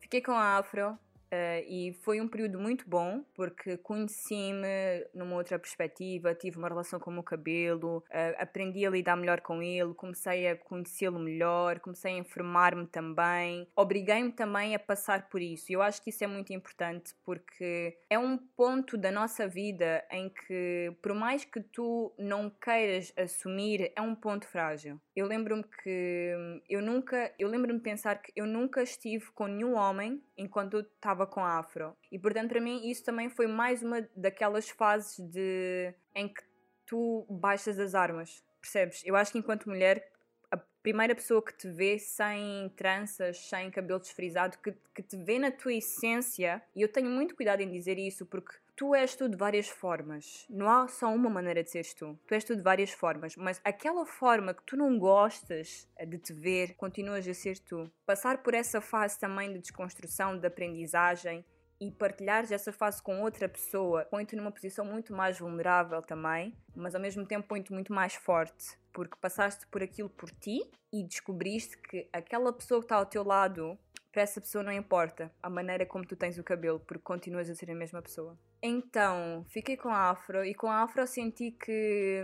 Fiquei 0.00 0.22
com 0.22 0.32
a 0.32 0.56
afro, 0.56 0.98
Uh, 1.28 1.60
e 1.68 1.92
foi 2.02 2.20
um 2.20 2.28
período 2.28 2.58
muito 2.58 2.88
bom 2.88 3.22
porque 3.34 3.76
conheci-me 3.76 5.06
numa 5.14 5.36
outra 5.36 5.58
perspectiva, 5.58 6.34
tive 6.34 6.56
uma 6.56 6.68
relação 6.68 6.98
com 6.98 7.10
o 7.10 7.12
meu 7.14 7.22
cabelo, 7.22 7.98
uh, 7.98 8.34
aprendi 8.38 8.86
a 8.86 8.90
lidar 8.90 9.16
melhor 9.16 9.42
com 9.42 9.62
ele, 9.62 9.92
comecei 9.94 10.48
a 10.48 10.56
conhecê-lo 10.56 11.18
melhor, 11.18 11.80
comecei 11.80 12.14
a 12.14 12.18
informar-me 12.18 12.86
também, 12.86 13.68
obriguei-me 13.76 14.32
também 14.32 14.74
a 14.74 14.78
passar 14.78 15.28
por 15.28 15.42
isso. 15.42 15.70
Eu 15.70 15.82
acho 15.82 16.02
que 16.02 16.10
isso 16.10 16.24
é 16.24 16.26
muito 16.26 16.52
importante 16.52 17.14
porque 17.24 17.98
é 18.08 18.18
um 18.18 18.38
ponto 18.38 18.96
da 18.96 19.10
nossa 19.10 19.46
vida 19.46 20.04
em 20.10 20.30
que, 20.30 20.92
por 21.02 21.14
mais 21.14 21.44
que 21.44 21.60
tu 21.60 22.14
não 22.18 22.50
queiras 22.50 23.12
assumir, 23.16 23.92
é 23.94 24.00
um 24.00 24.14
ponto 24.14 24.46
frágil. 24.46 24.98
Eu 25.14 25.26
lembro-me 25.26 25.64
que 25.82 26.62
eu 26.68 26.80
nunca, 26.80 27.32
eu 27.38 27.48
lembro-me 27.48 27.80
pensar 27.80 28.16
que 28.22 28.32
eu 28.34 28.46
nunca 28.46 28.82
estive 28.82 29.26
com 29.32 29.46
nenhum 29.46 29.74
homem 29.74 30.22
enquanto 30.36 30.74
eu 30.74 30.80
estava 30.80 31.17
com 31.26 31.40
a 31.40 31.58
afro. 31.58 31.96
E 32.10 32.18
portanto, 32.18 32.48
para 32.48 32.60
mim, 32.60 32.88
isso 32.88 33.04
também 33.04 33.28
foi 33.28 33.46
mais 33.46 33.82
uma 33.82 34.08
daquelas 34.16 34.68
fases 34.68 35.18
de 35.30 35.94
em 36.14 36.28
que 36.28 36.42
tu 36.86 37.26
baixas 37.28 37.78
as 37.78 37.94
armas, 37.94 38.42
percebes? 38.60 39.02
Eu 39.04 39.14
acho 39.14 39.32
que 39.32 39.38
enquanto 39.38 39.68
mulher, 39.68 40.10
a 40.50 40.56
primeira 40.82 41.14
pessoa 41.14 41.42
que 41.42 41.56
te 41.56 41.68
vê 41.70 41.98
sem 41.98 42.70
tranças, 42.76 43.38
sem 43.48 43.70
cabelo 43.70 44.00
desfrisado, 44.00 44.58
que, 44.58 44.74
que 44.94 45.02
te 45.02 45.16
vê 45.16 45.38
na 45.38 45.50
tua 45.50 45.74
essência, 45.74 46.62
e 46.74 46.80
eu 46.82 46.88
tenho 46.90 47.10
muito 47.10 47.36
cuidado 47.36 47.60
em 47.60 47.70
dizer 47.70 47.98
isso 47.98 48.24
porque 48.24 48.54
tu 48.78 48.94
és 48.94 49.16
tu 49.16 49.28
de 49.28 49.36
várias 49.36 49.68
formas. 49.68 50.46
Não 50.48 50.70
há 50.70 50.86
só 50.86 51.12
uma 51.12 51.28
maneira 51.28 51.64
de 51.64 51.68
seres 51.68 51.92
tu. 51.92 52.16
Tu 52.28 52.34
és 52.34 52.44
tu 52.44 52.54
de 52.54 52.62
várias 52.62 52.92
formas, 52.92 53.34
mas 53.34 53.60
aquela 53.64 54.06
forma 54.06 54.54
que 54.54 54.62
tu 54.62 54.76
não 54.76 54.96
gostas 55.00 55.88
de 56.06 56.16
te 56.16 56.32
ver, 56.32 56.76
continuas 56.76 57.26
a 57.26 57.34
ser 57.34 57.58
tu. 57.58 57.90
Passar 58.06 58.40
por 58.40 58.54
essa 58.54 58.80
fase 58.80 59.18
também 59.18 59.52
de 59.52 59.58
desconstrução, 59.58 60.38
de 60.38 60.46
aprendizagem 60.46 61.44
e 61.80 61.90
partilhares 61.90 62.52
essa 62.52 62.72
fase 62.72 63.02
com 63.02 63.20
outra 63.20 63.48
pessoa 63.48 64.04
põe-te 64.04 64.36
numa 64.36 64.52
posição 64.52 64.84
muito 64.84 65.12
mais 65.12 65.40
vulnerável 65.40 66.00
também, 66.00 66.56
mas 66.76 66.94
ao 66.94 67.00
mesmo 67.00 67.26
tempo 67.26 67.48
põe-te 67.48 67.72
muito 67.72 67.92
mais 67.92 68.14
forte, 68.14 68.78
porque 68.92 69.16
passaste 69.20 69.66
por 69.66 69.82
aquilo 69.82 70.08
por 70.08 70.30
ti 70.30 70.60
e 70.92 71.02
descobriste 71.02 71.76
que 71.78 72.08
aquela 72.12 72.52
pessoa 72.52 72.80
que 72.80 72.84
está 72.84 72.94
ao 72.94 73.06
teu 73.06 73.24
lado 73.24 73.76
para 74.12 74.22
essa 74.22 74.40
pessoa 74.40 74.62
não 74.62 74.72
importa 74.72 75.32
a 75.42 75.50
maneira 75.50 75.84
como 75.84 76.06
tu 76.06 76.14
tens 76.14 76.38
o 76.38 76.44
cabelo, 76.44 76.78
porque 76.78 77.02
continuas 77.02 77.50
a 77.50 77.56
ser 77.56 77.72
a 77.72 77.74
mesma 77.74 78.00
pessoa. 78.00 78.38
Então, 78.62 79.44
fiquei 79.48 79.76
com 79.76 79.88
a 79.88 80.10
afro 80.10 80.44
e 80.44 80.54
com 80.54 80.68
a 80.68 80.82
afro 80.82 81.06
senti 81.06 81.52
que, 81.52 82.22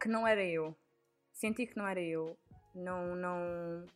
que 0.00 0.08
não 0.08 0.26
era 0.26 0.44
eu. 0.44 0.76
Senti 1.32 1.66
que 1.66 1.76
não 1.76 1.86
era 1.86 2.00
eu. 2.00 2.36
Não, 2.74 3.14
não. 3.14 3.86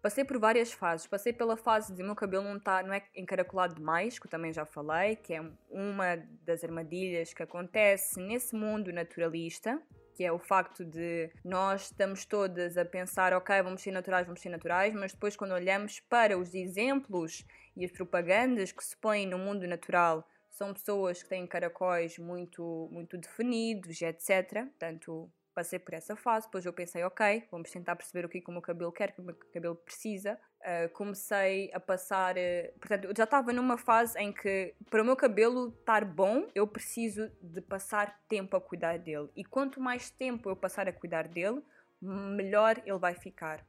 Passei 0.00 0.24
por 0.24 0.38
várias 0.38 0.72
fases. 0.72 1.08
Passei 1.08 1.32
pela 1.32 1.56
fase 1.56 1.92
de 1.92 2.04
meu 2.04 2.14
cabelo 2.14 2.44
não, 2.44 2.60
tá, 2.60 2.84
não 2.84 2.92
é 2.92 3.02
encaracolado 3.16 3.74
demais, 3.74 4.18
que 4.18 4.26
eu 4.26 4.30
também 4.30 4.52
já 4.52 4.64
falei, 4.64 5.16
que 5.16 5.34
é 5.34 5.42
uma 5.70 6.16
das 6.44 6.62
armadilhas 6.62 7.34
que 7.34 7.42
acontece 7.42 8.20
nesse 8.20 8.54
mundo 8.54 8.92
naturalista, 8.92 9.82
que 10.14 10.24
é 10.24 10.30
o 10.30 10.38
facto 10.38 10.84
de 10.84 11.30
nós 11.44 11.86
estamos 11.86 12.24
todas 12.24 12.76
a 12.76 12.84
pensar, 12.84 13.32
ok, 13.32 13.60
vamos 13.62 13.82
ser 13.82 13.90
naturais, 13.90 14.26
vamos 14.26 14.40
ser 14.40 14.50
naturais, 14.50 14.94
mas 14.94 15.12
depois 15.12 15.36
quando 15.36 15.52
olhamos 15.52 15.98
para 16.00 16.38
os 16.38 16.54
exemplos 16.54 17.44
e 17.76 17.84
as 17.84 17.90
propagandas 17.90 18.70
que 18.70 18.84
se 18.84 18.96
põem 18.96 19.26
no 19.26 19.38
mundo 19.38 19.66
natural, 19.66 20.28
são 20.58 20.72
pessoas 20.72 21.22
que 21.22 21.28
têm 21.28 21.46
caracóis 21.46 22.18
muito, 22.18 22.88
muito 22.90 23.16
definidos, 23.16 24.02
etc. 24.02 24.64
Portanto, 24.64 25.30
passei 25.54 25.78
por 25.78 25.94
essa 25.94 26.16
fase, 26.16 26.46
depois 26.46 26.66
eu 26.66 26.72
pensei, 26.72 27.04
ok, 27.04 27.46
vamos 27.50 27.70
tentar 27.70 27.94
perceber 27.94 28.26
o 28.26 28.28
que, 28.28 28.38
é 28.38 28.40
que 28.40 28.50
o 28.50 28.52
meu 28.52 28.60
cabelo 28.60 28.92
quer, 28.92 29.10
o 29.10 29.12
que 29.12 29.20
o 29.20 29.24
meu 29.24 29.36
cabelo 29.52 29.76
precisa. 29.76 30.38
Uh, 30.60 30.88
comecei 30.92 31.70
a 31.72 31.78
passar, 31.78 32.36
uh, 32.36 32.78
portanto, 32.80 33.04
eu 33.04 33.14
já 33.16 33.22
estava 33.22 33.52
numa 33.52 33.78
fase 33.78 34.18
em 34.18 34.32
que 34.32 34.74
para 34.90 35.00
o 35.00 35.04
meu 35.04 35.14
cabelo 35.14 35.68
estar 35.78 36.04
bom, 36.04 36.48
eu 36.54 36.66
preciso 36.66 37.30
de 37.40 37.60
passar 37.60 38.20
tempo 38.28 38.56
a 38.56 38.60
cuidar 38.60 38.98
dele. 38.98 39.28
E 39.36 39.44
quanto 39.44 39.80
mais 39.80 40.10
tempo 40.10 40.50
eu 40.50 40.56
passar 40.56 40.88
a 40.88 40.92
cuidar 40.92 41.28
dele, 41.28 41.62
melhor 42.02 42.82
ele 42.84 42.98
vai 42.98 43.14
ficar. 43.14 43.64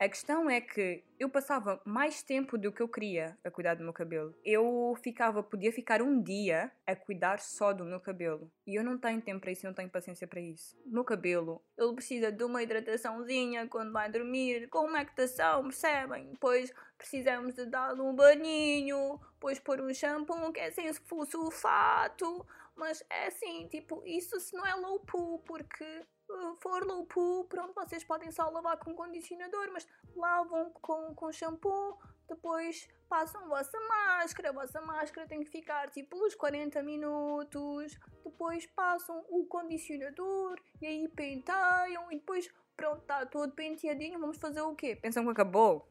A 0.00 0.08
questão 0.08 0.48
é 0.48 0.60
que 0.60 1.02
eu 1.18 1.28
passava 1.28 1.82
mais 1.84 2.22
tempo 2.22 2.56
do 2.56 2.70
que 2.70 2.80
eu 2.80 2.88
queria 2.88 3.36
a 3.42 3.50
cuidar 3.50 3.74
do 3.74 3.82
meu 3.82 3.92
cabelo. 3.92 4.32
Eu 4.44 4.96
ficava, 5.02 5.42
podia 5.42 5.72
ficar 5.72 6.00
um 6.00 6.22
dia 6.22 6.70
a 6.86 6.94
cuidar 6.94 7.40
só 7.40 7.72
do 7.72 7.84
meu 7.84 7.98
cabelo. 7.98 8.48
E 8.64 8.78
eu 8.78 8.84
não 8.84 8.96
tenho 8.96 9.20
tempo 9.20 9.40
para 9.40 9.50
isso, 9.50 9.66
eu 9.66 9.70
não 9.70 9.74
tenho 9.74 9.90
paciência 9.90 10.28
para 10.28 10.40
isso. 10.40 10.76
Meu 10.86 11.02
cabelo, 11.02 11.60
ele 11.76 11.94
precisa 11.94 12.30
de 12.30 12.44
uma 12.44 12.62
hidrataçãozinha 12.62 13.66
quando 13.66 13.92
vai 13.92 14.08
dormir, 14.08 14.68
com 14.68 14.86
umectação, 14.86 15.64
percebem? 15.64 16.30
Depois 16.30 16.72
precisamos 16.96 17.54
de 17.54 17.66
dar 17.66 17.92
um 17.94 18.14
baninho, 18.14 19.18
depois 19.32 19.58
pôr 19.58 19.80
um 19.80 19.92
shampoo 19.92 20.52
que 20.52 20.60
é 20.60 20.70
sem 20.70 20.88
sulfato. 21.28 22.46
Mas 22.76 23.04
é 23.10 23.26
assim, 23.26 23.66
tipo, 23.66 24.00
isso 24.06 24.38
se 24.38 24.54
não 24.54 24.64
é 24.64 24.76
low 24.76 25.00
poo, 25.00 25.40
porque 25.40 26.06
uh, 26.28 26.56
for 26.60 26.84
low 26.84 27.06
poo, 27.06 27.44
pronto, 27.44 27.74
vocês 27.74 28.04
podem 28.04 28.30
só 28.30 28.48
lavar 28.50 28.78
com 28.78 28.94
condicionador, 28.94 29.70
mas 29.72 29.86
lavam 30.16 30.70
com, 30.80 31.14
com 31.14 31.32
shampoo, 31.32 31.98
depois 32.28 32.88
passam 33.08 33.42
a 33.44 33.48
vossa 33.48 33.78
máscara, 33.80 34.50
a 34.50 34.52
vossa 34.52 34.80
máscara 34.80 35.26
tem 35.26 35.40
que 35.40 35.50
ficar 35.50 35.90
tipo 35.90 36.16
uns 36.24 36.34
40 36.34 36.82
minutos, 36.82 37.98
depois 38.24 38.66
passam 38.66 39.24
o 39.30 39.46
condicionador 39.46 40.60
e 40.80 40.86
aí 40.86 41.08
penteiam 41.08 42.10
e 42.12 42.16
depois 42.16 42.50
pronto, 42.76 43.00
está 43.00 43.26
todo 43.26 43.52
penteadinho, 43.52 44.20
vamos 44.20 44.38
fazer 44.38 44.60
o 44.60 44.74
quê? 44.74 44.94
Pensam 44.94 45.24
que 45.24 45.30
acabou? 45.30 45.88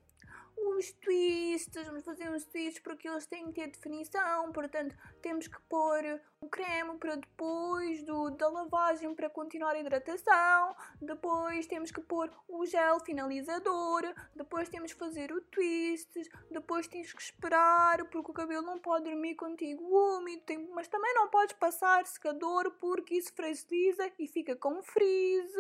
Os 0.78 0.92
twists, 0.92 1.86
vamos 1.88 2.04
fazer 2.04 2.30
os 2.30 2.46
twists 2.46 2.80
porque 2.84 3.08
eles 3.10 3.26
têm 3.26 3.48
que 3.48 3.54
ter 3.62 3.68
definição, 3.72 4.52
portanto 4.52 4.96
temos 5.24 5.48
que 5.48 5.60
pôr 5.68 6.22
o 6.40 6.48
creme 6.48 6.98
para 7.00 7.16
depois 7.16 8.04
do, 8.04 8.30
da 8.30 8.48
lavagem 8.48 9.16
para 9.16 9.28
continuar 9.28 9.72
a 9.74 9.80
hidratação, 9.80 10.76
depois 11.02 11.66
temos 11.66 11.90
que 11.90 12.00
pôr 12.02 12.32
o 12.48 12.64
gel 12.66 13.00
finalizador, 13.00 14.04
depois 14.36 14.70
temos 14.70 14.94
que 14.94 15.00
fazer 15.00 15.32
o 15.32 15.42
twist, 15.42 16.12
depois 16.52 16.88
tens 16.88 17.12
que 17.12 17.22
esperar 17.24 18.06
porque 18.10 18.30
o 18.30 18.34
cabelo 18.34 18.62
não 18.62 18.78
pode 18.78 19.06
dormir 19.06 19.34
contigo 19.34 19.84
úmido, 19.84 20.44
tem- 20.46 20.70
mas 20.76 20.88
também 20.88 21.12
não 21.16 21.28
podes 21.30 21.54
passar 21.54 22.06
secador 22.06 22.70
porque 22.80 23.16
isso 23.16 23.34
fragiliza 23.34 24.12
e 24.20 24.28
fica 24.28 24.56
com 24.56 24.84
frizz. 24.84 25.52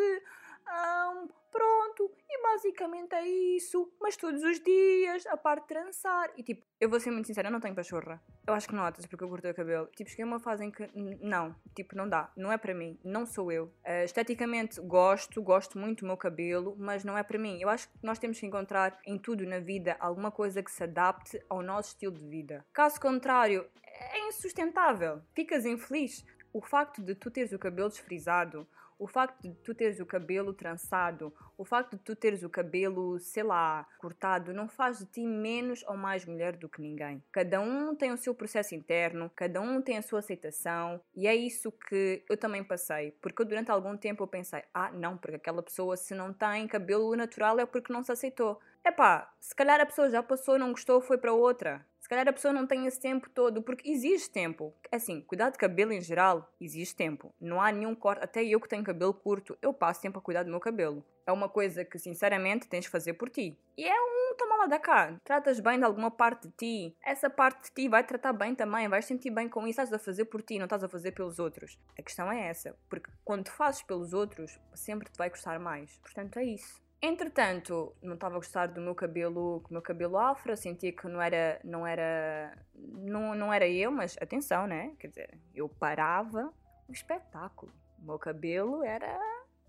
Ahn, 0.68 1.28
pronto, 1.52 2.12
e 2.30 2.44
basicamente 2.44 3.14
é 3.14 3.26
isso. 3.26 3.92
Mas 4.00 4.16
todos 4.16 4.44
os 4.44 4.60
dias, 4.60 5.26
a 5.28 5.38
parte 5.38 5.64
de 5.64 5.68
trançar. 5.70 6.32
E 6.36 6.44
tipo, 6.44 6.66
eu 6.80 6.90
vou 6.90 7.00
ser 7.00 7.12
muito 7.12 7.28
sincera, 7.28 7.48
eu 7.48 7.52
não 7.52 7.60
tenho 7.60 7.76
pachorra. 7.76 8.22
Eu 8.46 8.54
acho 8.54 8.68
que 8.68 8.76
notas 8.76 9.06
porque 9.06 9.24
eu 9.24 9.30
cortei 9.30 9.52
o 9.52 9.56
cabelo. 9.56 9.88
Tipo, 9.96 10.10
cheguei 10.10 10.24
a 10.24 10.28
uma 10.28 10.40
fase 10.40 10.66
em 10.66 10.72
que 10.72 10.90
não, 11.22 11.56
tipo, 11.76 11.96
não 11.96 12.08
dá. 12.08 12.32
Não 12.36 12.52
é 12.52 12.58
para 12.58 12.74
mim, 12.74 13.00
não 13.04 13.26
sou 13.26 13.52
eu. 13.52 13.74
Ah, 13.84 14.04
esteticamente 14.04 14.80
gosto, 14.82 15.42
gosto 15.42 15.78
muito 15.80 16.02
do 16.02 16.08
meu 16.08 16.18
cabelo, 16.18 16.76
mas 16.78 17.04
não 17.04 17.18
é 17.18 17.24
para 17.24 17.40
mim. 17.40 17.60
Eu 17.62 17.70
acho 17.70 17.90
que 17.90 17.96
nós 18.04 18.20
temos 18.20 18.40
que 18.40 18.46
encontrar 18.46 19.00
em 19.06 19.18
tudo 19.18 19.46
na 19.46 19.60
vida 19.60 19.96
alguma 20.00 20.32
coisa 20.32 20.62
que 20.62 20.72
se 20.72 20.84
adapte 20.84 21.42
ao 21.50 21.62
nosso 21.62 21.90
estilo 21.90 22.14
de 22.14 22.28
vida. 22.28 22.66
Caso 22.74 23.00
contrário, 23.00 23.68
é 23.84 24.28
insustentável. 24.28 25.22
Ficas 25.34 25.66
infeliz. 25.66 26.26
O 26.54 26.62
facto 26.62 27.02
de 27.04 27.14
tu 27.14 27.30
teres 27.30 27.52
o 27.52 27.60
cabelo 27.60 27.90
desfrisado, 27.90 28.68
o 29.00 29.08
facto 29.08 29.42
de 29.42 29.54
tu 29.56 29.74
teres 29.74 30.00
o 30.00 30.06
cabelo 30.06 30.54
trançado, 30.54 31.34
o 31.58 31.63
facto 31.63 31.98
de 31.98 32.04
tu 32.04 32.16
teres 32.16 32.44
o 32.44 32.50
cabelo, 32.50 33.20
sei 33.20 33.44
lá, 33.44 33.88
cortado, 34.00 34.54
não 34.54 34.68
faz 34.68 35.00
de 35.00 35.06
ti 35.06 35.25
menos 35.25 35.84
ou 35.88 35.96
mais 35.96 36.25
mulher 36.25 36.56
do 36.56 36.70
que 36.70 36.82
ninguém. 36.82 37.24
Cada 37.32 37.60
um 37.60 37.96
tem 37.96 38.12
o 38.12 38.18
seu 38.18 38.34
processo 38.34 38.75
interno, 38.75 39.32
cada 39.36 39.62
um 39.62 39.82
tem 39.82 39.98
a 39.98 40.01
sua 40.01 40.20
aceitação 40.20 41.01
e 41.16 41.27
é 41.27 41.36
isso 41.36 41.72
que 41.72 42.24
eu 42.30 42.38
também 42.38 42.63
passei. 42.63 43.12
Porque 43.22 43.44
durante 43.44 43.72
algum 43.72 43.96
tempo 43.98 44.24
eu 44.24 44.27
pensei, 44.27 44.63
ah, 44.74 44.92
não, 44.92 45.18
porque 45.18 45.36
aquela 45.36 45.62
pessoa 45.62 45.96
se 45.96 46.13
não 46.13 46.34
tem 46.34 46.68
cabelo 46.68 47.16
natural 47.16 47.60
é 47.60 47.66
porque 47.66 47.94
não 47.94 48.04
se 48.04 48.12
aceitou. 48.12 48.60
Epá, 48.86 49.30
se 49.39 49.54
calhar 49.54 49.82
a 49.82 49.86
pessoa 49.86 50.10
já 50.10 50.24
passou, 50.24 50.58
não 50.58 50.72
gostou, 50.72 51.01
foi 51.01 51.18
para 51.18 51.34
outra. 51.34 51.86
Se 52.08 52.10
calhar 52.10 52.30
a 52.30 52.32
pessoa 52.32 52.54
não 52.54 52.66
tem 52.66 52.86
esse 52.86 53.02
tempo 53.02 53.30
todo, 53.30 53.62
porque 53.62 53.92
exige 53.92 54.30
tempo. 54.30 54.74
Assim, 54.90 55.20
cuidar 55.20 55.50
de 55.50 55.58
cabelo 55.58 55.92
em 55.92 56.00
geral 56.00 56.50
exige 56.58 56.96
tempo. 56.96 57.36
Não 57.38 57.62
há 57.62 57.70
nenhum 57.70 57.94
corte. 57.94 58.24
Até 58.24 58.42
eu 58.46 58.62
que 58.62 58.70
tenho 58.70 58.82
cabelo 58.82 59.14
curto, 59.14 59.58
eu 59.62 59.74
passo 59.74 60.04
tempo 60.04 60.18
a 60.18 60.22
cuidar 60.22 60.44
do 60.44 60.50
meu 60.50 60.62
cabelo. 60.62 61.04
É 61.26 61.34
uma 61.34 61.50
coisa 61.50 61.84
que, 61.84 62.00
sinceramente, 62.00 62.70
tens 62.70 62.86
de 62.86 62.90
fazer 62.90 63.16
por 63.16 63.30
ti. 63.30 63.60
E 63.78 63.84
é 63.84 63.94
um 63.94 64.36
toma 64.38 64.56
lá 64.56 64.68
da 64.68 64.80
cá. 64.80 65.20
Tratas 65.22 65.60
bem 65.60 65.80
de 65.80 65.84
alguma 65.84 66.10
parte 66.10 66.48
de 66.48 66.54
ti. 66.54 66.98
Essa 67.04 67.30
parte 67.30 67.66
de 67.66 67.76
ti 67.76 67.90
vai 67.90 68.06
tratar 68.06 68.32
bem 68.32 68.56
também. 68.56 68.88
Vais 68.88 69.04
sentir 69.04 69.30
bem 69.30 69.50
com 69.50 69.68
isso. 69.68 69.82
Estás 69.82 69.92
a 69.92 70.00
fazer 70.00 70.24
por 70.26 70.42
ti, 70.42 70.58
não 70.58 70.64
estás 70.64 70.86
a 70.86 70.88
fazer 70.88 71.12
pelos 71.12 71.40
outros. 71.40 71.78
A 72.00 72.02
questão 72.02 72.32
é 72.32 72.48
essa. 72.48 72.74
Porque 72.90 73.12
quando 73.26 73.50
fazes 73.50 73.82
pelos 73.82 74.14
outros, 74.14 74.58
sempre 74.74 75.10
te 75.10 75.18
vai 75.18 75.30
custar 75.30 75.60
mais. 75.60 75.98
Portanto, 75.98 76.40
é 76.40 76.46
isso. 76.46 76.87
Entretanto, 77.00 77.96
não 78.01 78.16
estava 78.16 78.36
a 78.36 78.39
gostar 78.39 78.68
do 78.68 78.82
meu 78.82 78.96
cabelo, 78.96 79.62
com 79.62 79.70
o 79.70 79.74
meu 79.74 79.82
cabelo 79.84 80.18
afro, 80.18 80.58
sentia 80.58 80.92
que 80.92 81.08
não 81.08 81.22
era, 81.22 81.60
não 81.63 81.86
era, 81.86 82.58
não, 82.74 83.36
não 83.36 83.54
era 83.54 83.68
eu, 83.68 83.92
mas 83.92 84.18
atenção, 84.20 84.66
né? 84.66 84.96
Quer 85.00 85.08
dizer, 85.10 85.38
eu 85.54 85.70
parava 85.70 86.51
o 86.88 86.92
espetáculo. 86.92 87.72
O 88.00 88.06
meu 88.06 88.18
cabelo 88.18 88.84
era, 88.84 89.16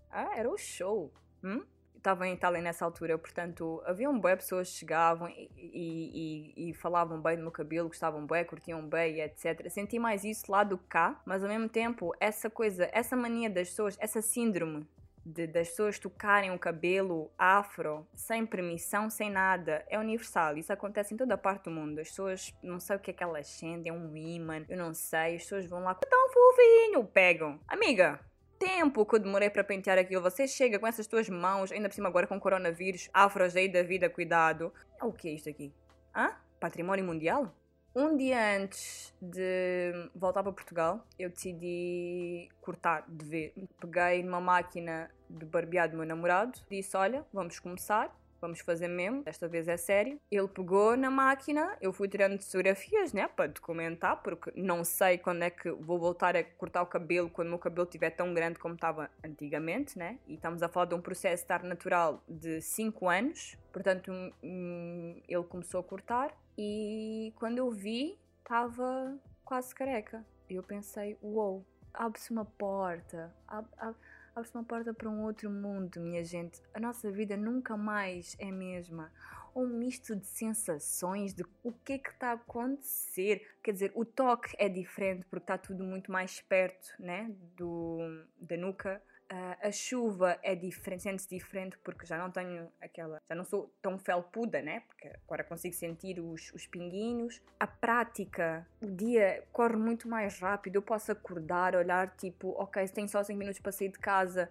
ah, 0.09 0.31
era 0.35 0.49
o 0.49 0.57
show. 0.57 1.13
Hum? 1.43 1.63
Estava 1.95 2.27
em 2.27 2.33
Itália 2.33 2.61
nessa 2.61 2.85
altura, 2.85 3.17
portanto, 3.17 3.83
havia 3.85 4.09
um 4.09 4.17
bué 4.17 4.35
pessoas 4.35 4.71
que 4.71 4.77
chegavam 4.77 5.27
e, 5.29 5.51
e, 5.55 6.53
e, 6.55 6.69
e 6.69 6.73
falavam 6.73 7.21
bem 7.21 7.35
do 7.35 7.43
meu 7.43 7.51
cabelo, 7.51 7.89
gostavam 7.89 8.25
bem, 8.25 8.43
curtiam 8.45 8.81
bem, 8.87 9.19
etc. 9.19 9.69
Senti 9.69 9.99
mais 9.99 10.23
isso 10.23 10.49
lá 10.49 10.63
do 10.63 10.77
que 10.77 10.87
cá, 10.87 11.21
mas 11.25 11.43
ao 11.43 11.49
mesmo 11.49 11.69
tempo, 11.69 12.11
essa 12.19 12.49
coisa, 12.49 12.89
essa 12.91 13.15
mania 13.15 13.49
das 13.49 13.69
pessoas, 13.69 13.97
essa 13.99 14.21
síndrome 14.21 14.87
de, 15.29 15.47
das 15.47 15.69
pessoas 15.69 15.99
tocarem 15.99 16.51
o 16.51 16.59
cabelo 16.59 17.31
afro 17.37 18.07
sem 18.15 18.45
permissão, 18.45 19.09
sem 19.09 19.29
nada, 19.29 19.85
é 19.87 19.97
universal. 19.99 20.57
Isso 20.57 20.73
acontece 20.73 21.13
em 21.13 21.17
toda 21.17 21.35
a 21.35 21.37
parte 21.37 21.65
do 21.65 21.71
mundo. 21.71 21.99
As 21.99 22.09
pessoas 22.09 22.53
não 22.63 22.79
sei 22.79 22.95
o 22.95 22.99
que 22.99 23.11
é 23.11 23.13
que 23.13 23.23
elas 23.23 23.47
sentem, 23.47 23.91
é 23.91 23.93
um 23.93 24.15
imã, 24.15 24.65
eu 24.67 24.77
não 24.77 24.93
sei. 24.93 25.35
As 25.35 25.43
pessoas 25.43 25.65
vão 25.65 25.83
lá, 25.83 25.93
tão 25.93 26.29
fofinho, 26.29 27.05
pegam. 27.05 27.59
Amiga, 27.67 28.19
tempo 28.57 29.05
que 29.05 29.15
eu 29.15 29.19
demorei 29.19 29.49
para 29.49 29.63
pentear 29.63 29.97
aquilo. 29.97 30.21
Você 30.21 30.47
chega 30.47 30.79
com 30.79 30.87
essas 30.87 31.07
tuas 31.07 31.29
mãos, 31.29 31.71
ainda 31.71 31.87
por 31.87 31.95
cima 31.95 32.09
agora 32.09 32.27
com 32.27 32.39
coronavírus, 32.39 33.09
afros 33.13 33.55
aí 33.55 33.71
da 33.71 33.83
vida, 33.83 34.09
cuidado. 34.09 34.73
É 34.99 35.05
o 35.05 35.13
que 35.13 35.29
é 35.29 35.33
isto 35.33 35.49
aqui? 35.49 35.73
Hã? 36.15 36.35
Património 36.59 37.05
mundial? 37.05 37.55
Um 38.01 38.15
dia 38.15 38.55
antes 38.55 39.13
de 39.21 39.91
voltar 40.15 40.41
para 40.41 40.53
Portugal, 40.53 41.05
eu 41.19 41.29
decidi 41.29 42.47
cortar 42.61 43.03
de 43.09 43.25
vez. 43.25 43.51
Peguei 43.77 44.23
numa 44.23 44.39
máquina 44.39 45.11
de 45.29 45.45
barbear 45.45 45.89
do 45.89 45.97
meu 45.97 46.05
namorado, 46.05 46.57
disse: 46.71 46.95
Olha, 46.95 47.25
vamos 47.33 47.59
começar, 47.59 48.09
vamos 48.39 48.59
fazer 48.61 48.87
mesmo, 48.87 49.23
desta 49.23 49.47
vez 49.47 49.67
é 49.67 49.77
sério. 49.77 50.19
Ele 50.31 50.47
pegou 50.47 50.95
na 50.97 51.09
máquina, 51.11 51.77
eu 51.81 51.91
fui 51.93 52.07
tirando 52.07 52.39
fotografias, 52.41 53.13
né, 53.13 53.27
para 53.27 53.47
documentar, 53.47 54.21
porque 54.21 54.51
não 54.55 54.83
sei 54.83 55.17
quando 55.17 55.43
é 55.43 55.49
que 55.49 55.69
vou 55.71 55.99
voltar 55.99 56.35
a 56.35 56.43
cortar 56.43 56.81
o 56.81 56.85
cabelo 56.87 57.29
quando 57.29 57.47
o 57.47 57.51
meu 57.51 57.59
cabelo 57.59 57.83
estiver 57.85 58.09
tão 58.11 58.33
grande 58.33 58.59
como 58.59 58.75
estava 58.75 59.09
antigamente, 59.23 59.97
né? 59.97 60.17
E 60.27 60.35
estamos 60.35 60.61
a 60.63 60.69
falar 60.69 60.85
de 60.87 60.95
um 60.95 61.01
processo 61.01 61.35
de 61.37 61.41
estar 61.43 61.63
natural 61.63 62.23
de 62.27 62.61
5 62.61 63.07
anos, 63.07 63.57
portanto, 63.71 64.11
hum, 64.43 65.21
ele 65.27 65.43
começou 65.43 65.79
a 65.79 65.83
cortar 65.83 66.35
e 66.57 67.33
quando 67.37 67.57
eu 67.57 67.69
vi, 67.71 68.17
estava 68.39 69.17
quase 69.45 69.73
careca. 69.73 70.25
E 70.49 70.55
eu 70.55 70.63
pensei, 70.63 71.17
uou, 71.21 71.65
abre-se 71.93 72.31
uma 72.31 72.45
porta, 72.45 73.33
ab- 73.47 73.69
ab- 73.77 73.95
abre-se 74.35 74.55
uma 74.55 74.63
porta 74.63 74.93
para 74.93 75.09
um 75.09 75.23
outro 75.23 75.49
mundo, 75.49 75.99
minha 75.99 76.23
gente. 76.23 76.61
A 76.73 76.79
nossa 76.79 77.11
vida 77.11 77.35
nunca 77.35 77.75
mais 77.75 78.35
é 78.39 78.49
a 78.49 78.51
mesma. 78.51 79.11
Um 79.55 79.67
misto 79.67 80.15
de 80.15 80.25
sensações, 80.27 81.33
de 81.33 81.43
o 81.63 81.71
que 81.71 81.93
é 81.93 81.97
que 81.97 82.09
está 82.09 82.31
a 82.31 82.33
acontecer. 82.33 83.45
Quer 83.63 83.73
dizer, 83.73 83.91
o 83.95 84.05
toque 84.05 84.55
é 84.57 84.69
diferente 84.69 85.25
porque 85.29 85.43
está 85.43 85.57
tudo 85.57 85.83
muito 85.83 86.11
mais 86.11 86.41
perto, 86.41 86.93
né, 86.99 87.31
do, 87.55 87.99
da 88.39 88.57
nuca. 88.57 89.01
Ah, 89.31 89.57
a 89.61 89.71
chuva 89.71 90.39
é 90.41 90.55
diferente, 90.55 91.03
sente-se 91.03 91.29
diferente 91.29 91.77
porque 91.83 92.03
já 92.03 92.17
não 92.17 92.31
tenho 92.31 92.67
aquela, 92.81 93.21
já 93.27 93.35
não 93.35 93.43
sou 93.43 93.71
tão 93.79 93.99
felpuda, 93.99 94.59
né? 94.59 94.79
Porque 94.87 95.07
agora 95.23 95.43
consigo 95.43 95.75
sentir 95.75 96.19
os, 96.19 96.51
os 96.51 96.65
pinguinhos. 96.65 97.39
A 97.59 97.67
prática, 97.67 98.67
o 98.81 98.87
dia 98.87 99.43
corre 99.51 99.75
muito 99.75 100.07
mais 100.07 100.39
rápido. 100.39 100.77
Eu 100.77 100.81
posso 100.81 101.11
acordar, 101.11 101.75
olhar 101.75 102.09
tipo, 102.15 102.49
ok, 102.59 102.83
tenho 102.87 103.07
só 103.07 103.23
5 103.23 103.37
minutos 103.37 103.61
para 103.61 103.71
sair 103.71 103.89
de 103.89 103.99
casa. 103.99 104.49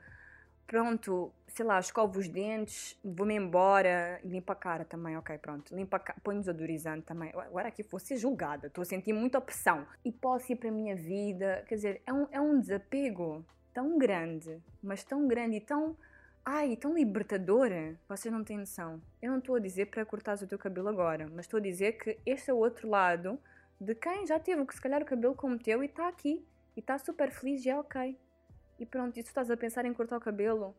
Pronto, 0.64 1.32
sei 1.48 1.64
lá, 1.64 1.80
escovo 1.80 2.20
os 2.20 2.28
dentes, 2.28 2.96
vou-me 3.02 3.34
embora, 3.34 4.20
limpo 4.22 4.52
a 4.52 4.54
cara 4.54 4.84
também, 4.84 5.16
ok, 5.16 5.38
pronto. 5.38 5.74
Limpo 5.74 5.96
a 5.96 5.98
cara, 5.98 6.20
ponho 6.22 6.38
desodorizante 6.38 7.04
também. 7.04 7.30
Agora 7.30 7.66
aqui 7.66 7.82
vou 7.82 7.98
ser 7.98 8.16
julgada, 8.16 8.68
estou 8.68 8.82
a 8.82 8.84
sentir 8.84 9.12
muita 9.12 9.40
pressão. 9.40 9.86
E 10.04 10.12
posso 10.12 10.52
ir 10.52 10.56
para 10.56 10.68
a 10.68 10.72
minha 10.72 10.94
vida, 10.94 11.64
quer 11.66 11.74
dizer, 11.74 12.02
é 12.06 12.12
um, 12.12 12.28
é 12.30 12.40
um 12.40 12.60
desapego 12.60 13.44
tão 13.72 13.98
grande, 13.98 14.62
mas 14.82 15.04
tão 15.04 15.26
grande 15.26 15.56
e 15.56 15.60
tão. 15.60 15.96
Ai, 16.44 16.76
tão 16.76 16.94
libertadora. 16.94 17.98
Vocês 18.08 18.32
não 18.32 18.42
têm 18.42 18.58
noção. 18.58 19.00
Eu 19.20 19.30
não 19.30 19.38
estou 19.38 19.56
a 19.56 19.60
dizer 19.60 19.86
para 19.86 20.04
cortares 20.04 20.42
o 20.42 20.46
teu 20.46 20.58
cabelo 20.58 20.88
agora, 20.88 21.28
mas 21.34 21.44
estou 21.44 21.58
a 21.58 21.62
dizer 21.62 21.92
que 21.92 22.18
este 22.24 22.50
é 22.50 22.54
o 22.54 22.58
outro 22.58 22.88
lado 22.88 23.38
de 23.80 23.94
quem 23.94 24.26
já 24.26 24.38
teve 24.38 24.64
que 24.64 24.74
se 24.74 24.80
calhar 24.80 25.02
o 25.02 25.04
cabelo 25.04 25.34
como 25.34 25.56
o 25.56 25.58
teu 25.58 25.82
e 25.82 25.86
está 25.86 26.08
aqui. 26.08 26.44
E 26.76 26.80
está 26.80 26.98
super 26.98 27.30
feliz 27.30 27.64
e 27.64 27.70
é 27.70 27.78
ok. 27.78 28.18
E 28.78 28.86
pronto, 28.86 29.16
e 29.16 29.20
se 29.20 29.24
tu 29.24 29.28
estás 29.28 29.50
a 29.50 29.56
pensar 29.56 29.84
em 29.84 29.92
cortar 29.92 30.16
o 30.16 30.20
cabelo, 30.20 30.74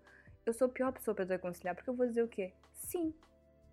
eu 0.45 0.53
sou 0.53 0.67
a 0.67 0.69
pior 0.69 0.91
pessoa 0.91 1.13
para 1.13 1.25
te 1.25 1.33
aconselhar, 1.33 1.75
porque 1.75 1.89
eu 1.89 1.93
vou 1.93 2.07
dizer 2.07 2.23
o 2.23 2.27
quê? 2.27 2.53
Sim, 2.73 3.13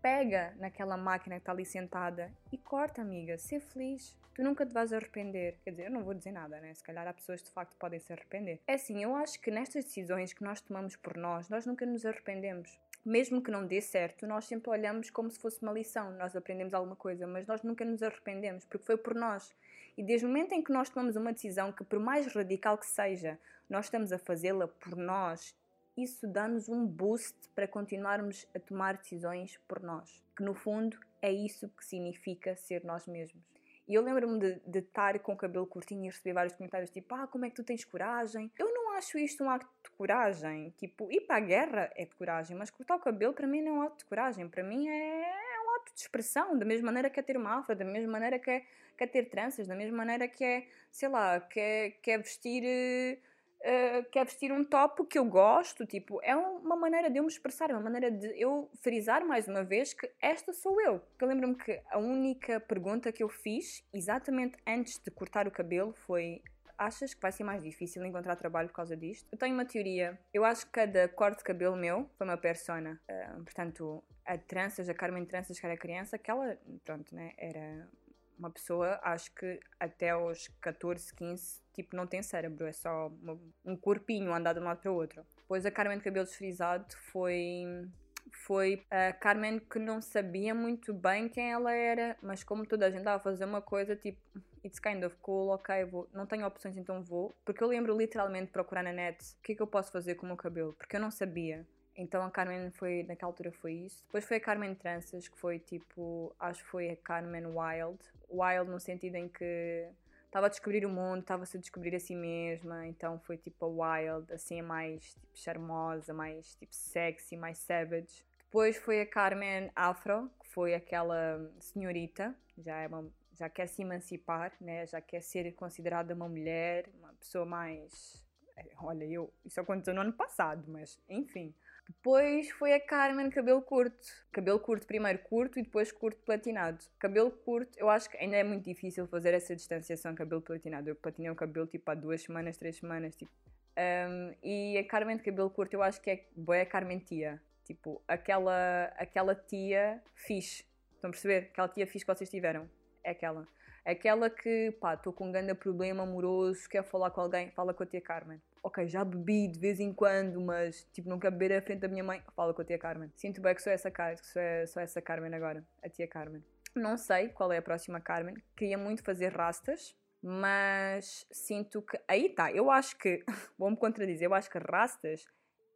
pega 0.02 0.54
naquela 0.58 0.96
máquina 0.96 1.36
que 1.36 1.42
está 1.42 1.52
ali 1.52 1.64
sentada 1.64 2.32
e 2.52 2.58
corta, 2.58 3.02
amiga, 3.02 3.38
ser 3.38 3.60
feliz. 3.60 4.16
Tu 4.34 4.42
nunca 4.42 4.66
te 4.66 4.72
vais 4.74 4.92
arrepender. 4.92 5.56
Quer 5.64 5.70
dizer, 5.70 5.86
eu 5.86 5.90
não 5.90 6.04
vou 6.04 6.12
dizer 6.12 6.32
nada, 6.32 6.60
né? 6.60 6.74
Se 6.74 6.82
calhar 6.82 7.06
há 7.08 7.12
pessoas 7.12 7.40
que 7.40 7.48
de 7.48 7.54
facto 7.54 7.74
podem 7.76 7.98
se 7.98 8.12
arrepender. 8.12 8.60
É 8.66 8.74
assim, 8.74 9.02
eu 9.02 9.14
acho 9.16 9.40
que 9.40 9.50
nestas 9.50 9.84
decisões 9.84 10.32
que 10.32 10.44
nós 10.44 10.60
tomamos 10.60 10.94
por 10.96 11.16
nós, 11.16 11.48
nós 11.48 11.64
nunca 11.64 11.86
nos 11.86 12.04
arrependemos. 12.04 12.78
Mesmo 13.04 13.40
que 13.40 13.50
não 13.50 13.66
dê 13.66 13.80
certo, 13.80 14.26
nós 14.26 14.44
sempre 14.44 14.68
olhamos 14.68 15.10
como 15.10 15.30
se 15.30 15.38
fosse 15.38 15.62
uma 15.62 15.72
lição. 15.72 16.10
Nós 16.12 16.36
aprendemos 16.36 16.74
alguma 16.74 16.96
coisa, 16.96 17.26
mas 17.26 17.46
nós 17.46 17.62
nunca 17.62 17.84
nos 17.84 18.02
arrependemos, 18.02 18.64
porque 18.64 18.84
foi 18.84 18.96
por 18.96 19.14
nós. 19.14 19.54
E 19.96 20.02
desde 20.02 20.26
o 20.26 20.28
momento 20.28 20.52
em 20.52 20.62
que 20.62 20.72
nós 20.72 20.90
tomamos 20.90 21.16
uma 21.16 21.32
decisão 21.32 21.72
que, 21.72 21.82
por 21.82 21.98
mais 21.98 22.26
radical 22.26 22.76
que 22.76 22.86
seja, 22.86 23.38
nós 23.70 23.86
estamos 23.86 24.12
a 24.12 24.18
fazê-la 24.18 24.68
por 24.68 24.96
nós 24.96 25.54
isso 25.96 26.26
dá-nos 26.26 26.68
um 26.68 26.86
boost 26.86 27.36
para 27.54 27.66
continuarmos 27.66 28.46
a 28.54 28.60
tomar 28.60 28.96
decisões 28.96 29.58
por 29.66 29.82
nós. 29.82 30.22
Que 30.36 30.42
no 30.42 30.54
fundo 30.54 30.98
é 31.22 31.32
isso 31.32 31.68
que 31.70 31.84
significa 31.84 32.56
ser 32.56 32.84
nós 32.84 33.06
mesmos. 33.06 33.42
E 33.88 33.94
eu 33.94 34.02
lembro-me 34.02 34.38
de, 34.38 34.60
de 34.66 34.78
estar 34.80 35.18
com 35.20 35.32
o 35.32 35.36
cabelo 35.36 35.66
curtinho 35.66 36.04
e 36.04 36.06
receber 36.06 36.32
vários 36.32 36.54
comentários 36.54 36.90
tipo: 36.90 37.14
Ah, 37.14 37.26
como 37.26 37.44
é 37.44 37.50
que 37.50 37.56
tu 37.56 37.62
tens 37.62 37.84
coragem? 37.84 38.50
Eu 38.58 38.72
não 38.74 38.92
acho 38.92 39.16
isto 39.16 39.44
um 39.44 39.50
acto 39.50 39.70
de 39.84 39.90
coragem. 39.90 40.74
Tipo, 40.76 41.10
ir 41.10 41.20
para 41.20 41.36
a 41.36 41.40
guerra 41.40 41.92
é 41.94 42.04
de 42.04 42.14
coragem, 42.16 42.56
mas 42.56 42.68
cortar 42.68 42.96
o 42.96 43.00
cabelo 43.00 43.32
para 43.32 43.46
mim 43.46 43.62
não 43.62 43.76
é 43.76 43.78
um 43.78 43.82
ato 43.82 43.98
de 43.98 44.04
coragem. 44.04 44.48
Para 44.48 44.64
mim 44.64 44.88
é, 44.88 45.22
é 45.22 45.56
de 45.96 46.02
expressão. 46.02 46.58
Da 46.58 46.64
mesma 46.64 46.86
maneira 46.86 47.10
que 47.10 47.18
é 47.18 47.22
ter 47.22 47.36
uma 47.36 47.58
afro, 47.58 47.74
da 47.74 47.84
mesma 47.84 48.12
maneira 48.12 48.38
que 48.38 48.50
é, 48.50 48.60
que 48.96 49.04
é 49.04 49.06
ter 49.06 49.28
tranças, 49.28 49.66
da 49.66 49.74
mesma 49.74 49.96
maneira 49.96 50.28
que 50.28 50.44
é, 50.44 50.66
sei 50.90 51.08
lá, 51.08 51.40
que 51.40 51.60
é, 51.60 51.90
que 51.90 52.10
é 52.10 52.18
vestir. 52.18 53.18
Uh, 53.60 54.08
quer 54.10 54.24
vestir 54.24 54.52
um 54.52 54.62
top 54.62 55.04
que 55.06 55.18
eu 55.18 55.24
gosto, 55.24 55.84
tipo, 55.86 56.20
é 56.22 56.36
uma 56.36 56.76
maneira 56.76 57.10
de 57.10 57.18
eu 57.18 57.22
me 57.22 57.28
expressar, 57.28 57.70
é 57.70 57.72
uma 57.72 57.82
maneira 57.82 58.10
de 58.10 58.40
eu 58.40 58.70
frisar 58.80 59.26
mais 59.26 59.48
uma 59.48 59.64
vez 59.64 59.92
que 59.92 60.08
esta 60.20 60.52
sou 60.52 60.80
eu. 60.80 61.00
Porque 61.00 61.24
eu 61.24 61.28
lembro-me 61.28 61.56
que 61.56 61.80
a 61.90 61.98
única 61.98 62.60
pergunta 62.60 63.10
que 63.10 63.22
eu 63.22 63.28
fiz, 63.28 63.84
exatamente 63.92 64.56
antes 64.66 64.98
de 64.98 65.10
cortar 65.10 65.48
o 65.48 65.50
cabelo, 65.50 65.92
foi 65.92 66.42
achas 66.78 67.14
que 67.14 67.20
vai 67.20 67.32
ser 67.32 67.44
mais 67.44 67.62
difícil 67.62 68.04
encontrar 68.04 68.36
trabalho 68.36 68.68
por 68.68 68.74
causa 68.74 68.96
disto? 68.96 69.26
Eu 69.32 69.38
tenho 69.38 69.54
uma 69.54 69.64
teoria. 69.64 70.18
Eu 70.32 70.44
acho 70.44 70.66
que 70.66 70.72
cada 70.72 71.08
corte 71.08 71.38
de 71.38 71.44
cabelo 71.44 71.76
meu 71.76 72.08
foi 72.16 72.26
uma 72.26 72.36
persona. 72.36 73.00
Uh, 73.10 73.42
portanto, 73.42 74.04
a 74.24 74.36
tranças, 74.36 74.88
a 74.88 74.94
Carmen 74.94 75.24
Tranças, 75.24 75.58
que 75.58 75.66
era 75.66 75.76
criança, 75.76 76.16
aquela, 76.16 76.58
pronto, 76.84 77.14
né, 77.14 77.32
era 77.38 77.88
uma 78.38 78.50
pessoa, 78.50 78.98
acho 79.02 79.32
que 79.34 79.60
até 79.78 80.10
aos 80.10 80.48
14, 80.60 81.14
15, 81.14 81.62
tipo, 81.72 81.96
não 81.96 82.06
tem 82.06 82.22
cérebro, 82.22 82.66
é 82.66 82.72
só 82.72 83.08
uma, 83.08 83.38
um 83.64 83.76
corpinho 83.76 84.34
andar 84.34 84.52
de 84.52 84.60
um 84.60 84.64
lado 84.64 84.80
para 84.80 84.92
o 84.92 84.94
outro. 84.94 85.24
Depois 85.36 85.64
a 85.64 85.70
Carmen 85.70 85.98
de 85.98 86.04
cabelo 86.04 86.26
desfrisado 86.26 86.86
foi 87.12 87.88
foi 88.32 88.84
a 88.90 89.12
Carmen 89.12 89.58
que 89.58 89.78
não 89.78 90.02
sabia 90.02 90.54
muito 90.54 90.92
bem 90.92 91.28
quem 91.28 91.52
ela 91.52 91.72
era, 91.72 92.16
mas 92.20 92.42
como 92.42 92.66
toda 92.66 92.86
a 92.86 92.90
gente 92.90 92.98
estava 92.98 93.16
a 93.16 93.20
fazer 93.20 93.44
uma 93.44 93.62
coisa, 93.62 93.94
tipo, 93.96 94.20
it's 94.64 94.78
kind 94.78 95.02
of 95.04 95.16
cool, 95.22 95.50
ok, 95.50 95.84
vou, 95.84 96.08
não 96.12 96.26
tenho 96.26 96.46
opções, 96.46 96.76
então 96.76 97.02
vou. 97.02 97.34
Porque 97.44 97.62
eu 97.62 97.68
lembro 97.68 97.96
literalmente 97.96 98.50
procurar 98.50 98.82
na 98.82 98.92
net 98.92 99.22
o 99.38 99.42
que 99.42 99.52
é 99.52 99.54
que 99.54 99.62
eu 99.62 99.66
posso 99.66 99.92
fazer 99.92 100.16
com 100.16 100.26
o 100.26 100.28
meu 100.28 100.36
cabelo, 100.36 100.74
porque 100.74 100.96
eu 100.96 101.00
não 101.00 101.10
sabia. 101.10 101.66
Então 101.96 102.22
a 102.22 102.30
Carmen 102.30 102.70
foi, 102.72 103.04
naquela 103.04 103.30
altura 103.30 103.50
foi 103.52 103.72
isso. 103.72 104.04
Depois 104.06 104.24
foi 104.26 104.36
a 104.36 104.40
Carmen 104.40 104.74
Tranças, 104.74 105.28
que 105.28 105.38
foi 105.38 105.58
tipo, 105.58 106.34
acho 106.38 106.62
que 106.62 106.70
foi 106.70 106.90
a 106.90 106.96
Carmen 106.96 107.46
Wild. 107.46 107.98
Wild 108.30 108.70
no 108.70 108.80
sentido 108.80 109.16
em 109.16 109.28
que 109.28 109.88
estava 110.26 110.46
a 110.46 110.48
descobrir 110.50 110.84
o 110.84 110.88
mundo, 110.88 111.20
estava-se 111.20 111.56
a 111.56 111.60
descobrir 111.60 111.94
a 111.94 112.00
si 112.00 112.14
mesma, 112.14 112.86
então 112.86 113.18
foi 113.20 113.36
tipo 113.38 113.64
a 113.64 113.68
Wild, 113.68 114.32
assim, 114.32 114.60
mais 114.62 115.14
tipo, 115.14 115.26
charmosa, 115.34 116.12
mais 116.12 116.54
tipo 116.56 116.74
sexy, 116.74 117.36
mais 117.36 117.58
savage. 117.58 118.24
Depois 118.44 118.76
foi 118.76 119.00
a 119.00 119.06
Carmen 119.06 119.70
Afro, 119.74 120.30
que 120.40 120.48
foi 120.48 120.74
aquela 120.74 121.50
senhorita, 121.58 122.34
já 122.58 122.76
é 122.78 122.86
uma 122.86 123.10
já 123.36 123.48
quer 123.48 123.66
se 123.66 123.82
emancipar, 123.82 124.52
né? 124.60 124.86
já 124.86 125.00
quer 125.00 125.20
ser 125.20 125.52
considerada 125.54 126.14
uma 126.14 126.28
mulher, 126.28 126.88
uma 126.98 127.12
pessoa 127.14 127.44
mais. 127.44 128.24
Eh, 128.56 128.72
olha, 128.78 129.04
eu, 129.04 129.32
isso 129.44 129.60
aconteceu 129.60 129.94
no 129.94 130.00
ano 130.00 130.12
passado, 130.12 130.64
mas 130.68 130.98
enfim. 131.08 131.54
Depois 131.88 132.50
foi 132.50 132.72
a 132.74 132.80
Carmen 132.80 133.30
cabelo 133.30 133.62
curto. 133.62 134.08
Cabelo 134.32 134.58
curto, 134.58 134.86
primeiro 134.86 135.18
curto 135.20 135.58
e 135.58 135.62
depois 135.62 135.92
curto 135.92 136.20
platinado. 136.24 136.84
Cabelo 136.98 137.30
curto, 137.30 137.78
eu 137.78 137.88
acho 137.88 138.10
que 138.10 138.16
ainda 138.16 138.36
é 138.36 138.44
muito 138.44 138.64
difícil 138.64 139.06
fazer 139.06 139.34
essa 139.34 139.54
distanciação 139.54 140.14
cabelo 140.14 140.42
platinado. 140.42 140.88
Eu 140.88 140.96
platinei 140.96 141.30
o 141.30 141.36
cabelo 141.36 141.66
tipo 141.66 141.88
há 141.90 141.94
duas 141.94 142.22
semanas, 142.22 142.56
três 142.56 142.76
semanas, 142.76 143.14
tipo. 143.14 143.30
Um, 143.78 144.34
e 144.42 144.78
a 144.78 144.84
Carmen 144.84 145.16
de 145.16 145.22
cabelo 145.22 145.50
curto, 145.50 145.74
eu 145.74 145.82
acho 145.82 146.00
que 146.00 146.10
é 146.10 146.24
boa 146.36 146.60
a 146.60 146.66
Carmen 146.66 146.98
tia. 146.98 147.40
Tipo, 147.64 148.02
aquela, 148.08 148.84
aquela 148.96 149.34
tia 149.34 150.02
fixe. 150.14 150.64
Estão 150.94 151.08
a 151.08 151.12
perceber? 151.12 151.48
Aquela 151.52 151.68
tia 151.68 151.86
fixe 151.86 152.04
que 152.04 152.14
vocês 152.14 152.30
tiveram 152.30 152.68
é 153.04 153.10
aquela. 153.10 153.46
Aquela 153.84 154.28
que, 154.28 154.72
pá, 154.80 154.94
estou 154.94 155.12
com 155.12 155.28
um 155.28 155.32
grande 155.32 155.54
problema 155.54 156.02
amoroso, 156.02 156.68
quero 156.68 156.84
falar 156.84 157.10
com 157.10 157.20
alguém, 157.20 157.50
fala 157.52 157.72
com 157.72 157.82
a 157.82 157.86
tia 157.86 158.00
Carmen. 158.00 158.40
Ok, 158.66 158.88
já 158.88 159.04
bebi 159.04 159.46
de 159.46 159.60
vez 159.60 159.78
em 159.78 159.92
quando, 159.92 160.40
mas 160.40 160.82
tipo, 160.92 161.08
não 161.08 161.20
quero 161.20 161.36
beber 161.36 161.56
à 161.56 161.62
frente 161.62 161.82
da 161.82 161.86
minha 161.86 162.02
mãe, 162.02 162.20
fala 162.34 162.52
com 162.52 162.62
a 162.62 162.64
tia 162.64 162.76
Carmen. 162.76 163.08
Sinto 163.14 163.40
bem 163.40 163.54
que 163.54 163.62
sou 163.62 163.72
essa, 163.72 163.92
sou, 164.20 164.42
sou 164.66 164.82
essa 164.82 165.00
Carmen 165.00 165.32
agora, 165.32 165.64
a 165.80 165.88
tia 165.88 166.08
Carmen. 166.08 166.42
Não 166.74 166.96
sei 166.96 167.28
qual 167.28 167.52
é 167.52 167.58
a 167.58 167.62
próxima 167.62 168.00
Carmen. 168.00 168.34
Queria 168.56 168.76
muito 168.76 169.04
fazer 169.04 169.28
rastas, 169.28 169.94
mas 170.20 171.24
sinto 171.30 171.80
que. 171.80 171.96
Aí 172.08 172.28
tá, 172.30 172.50
eu 172.50 172.68
acho 172.68 172.98
que. 172.98 173.24
Vou-me 173.56 173.76
contradizer, 173.76 174.26
eu 174.26 174.34
acho 174.34 174.50
que 174.50 174.58
rastas 174.58 175.24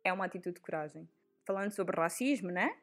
é 0.02 0.12
uma 0.12 0.24
atitude 0.24 0.56
de 0.56 0.60
coragem. 0.60 1.08
Falando 1.46 1.70
sobre 1.70 1.96
racismo, 1.96 2.50
né? 2.50 2.76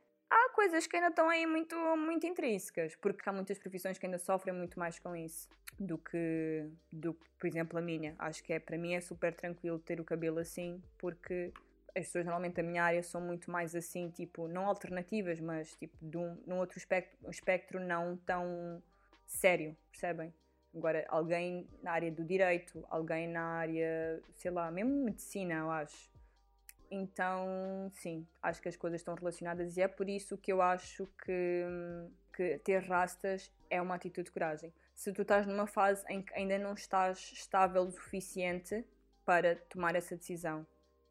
Coisas 0.57 0.87
que 0.87 0.95
ainda 0.95 1.09
estão 1.09 1.29
aí 1.29 1.45
muito, 1.45 1.75
muito 1.95 2.25
intrínsecas, 2.25 2.95
porque 2.95 3.29
há 3.29 3.31
muitas 3.31 3.59
profissões 3.59 3.99
que 3.99 4.07
ainda 4.07 4.17
sofrem 4.17 4.55
muito 4.55 4.79
mais 4.79 4.97
com 4.97 5.15
isso 5.15 5.47
do 5.79 5.99
que, 5.99 6.67
do 6.91 7.13
por 7.13 7.45
exemplo, 7.45 7.77
a 7.77 7.81
minha. 7.81 8.15
Acho 8.17 8.43
que 8.43 8.51
é, 8.51 8.59
para 8.59 8.75
mim 8.75 8.95
é 8.95 8.99
super 8.99 9.35
tranquilo 9.35 9.77
ter 9.77 10.01
o 10.01 10.03
cabelo 10.03 10.39
assim, 10.39 10.81
porque 10.97 11.53
as 11.89 12.07
pessoas 12.07 12.25
normalmente 12.25 12.55
da 12.55 12.63
minha 12.63 12.83
área 12.83 13.03
são 13.03 13.21
muito 13.21 13.51
mais 13.51 13.75
assim, 13.75 14.09
tipo, 14.09 14.47
não 14.47 14.65
alternativas, 14.65 15.39
mas 15.39 15.75
tipo, 15.75 15.95
de 16.01 16.17
um, 16.17 16.35
num 16.47 16.57
outro 16.57 16.79
espectro, 16.79 17.15
um 17.27 17.29
espectro 17.29 17.79
não 17.79 18.17
tão 18.17 18.81
sério, 19.27 19.77
percebem? 19.91 20.33
Agora, 20.75 21.05
alguém 21.07 21.69
na 21.83 21.91
área 21.91 22.11
do 22.11 22.25
direito, 22.25 22.83
alguém 22.89 23.27
na 23.27 23.43
área, 23.43 24.23
sei 24.33 24.49
lá, 24.49 24.71
mesmo 24.71 25.03
medicina, 25.05 25.53
eu 25.53 25.69
acho 25.69 26.09
então, 26.89 27.91
sim, 27.93 28.27
acho 28.41 28.61
que 28.61 28.69
as 28.69 28.75
coisas 28.75 29.01
estão 29.01 29.15
relacionadas 29.15 29.77
e 29.77 29.81
é 29.81 29.87
por 29.87 30.09
isso 30.09 30.37
que 30.37 30.51
eu 30.51 30.61
acho 30.61 31.07
que, 31.23 31.63
que 32.35 32.57
ter 32.59 32.79
rastas 32.83 33.51
é 33.69 33.81
uma 33.81 33.95
atitude 33.95 34.25
de 34.25 34.31
coragem. 34.31 34.73
Se 34.93 35.11
tu 35.13 35.21
estás 35.21 35.45
numa 35.45 35.67
fase 35.67 36.03
em 36.09 36.21
que 36.21 36.33
ainda 36.33 36.57
não 36.57 36.73
estás 36.73 37.31
estável 37.33 37.83
o 37.83 37.91
suficiente 37.91 38.85
para 39.25 39.55
tomar 39.69 39.93
essa 39.95 40.15
decisão. 40.15 40.65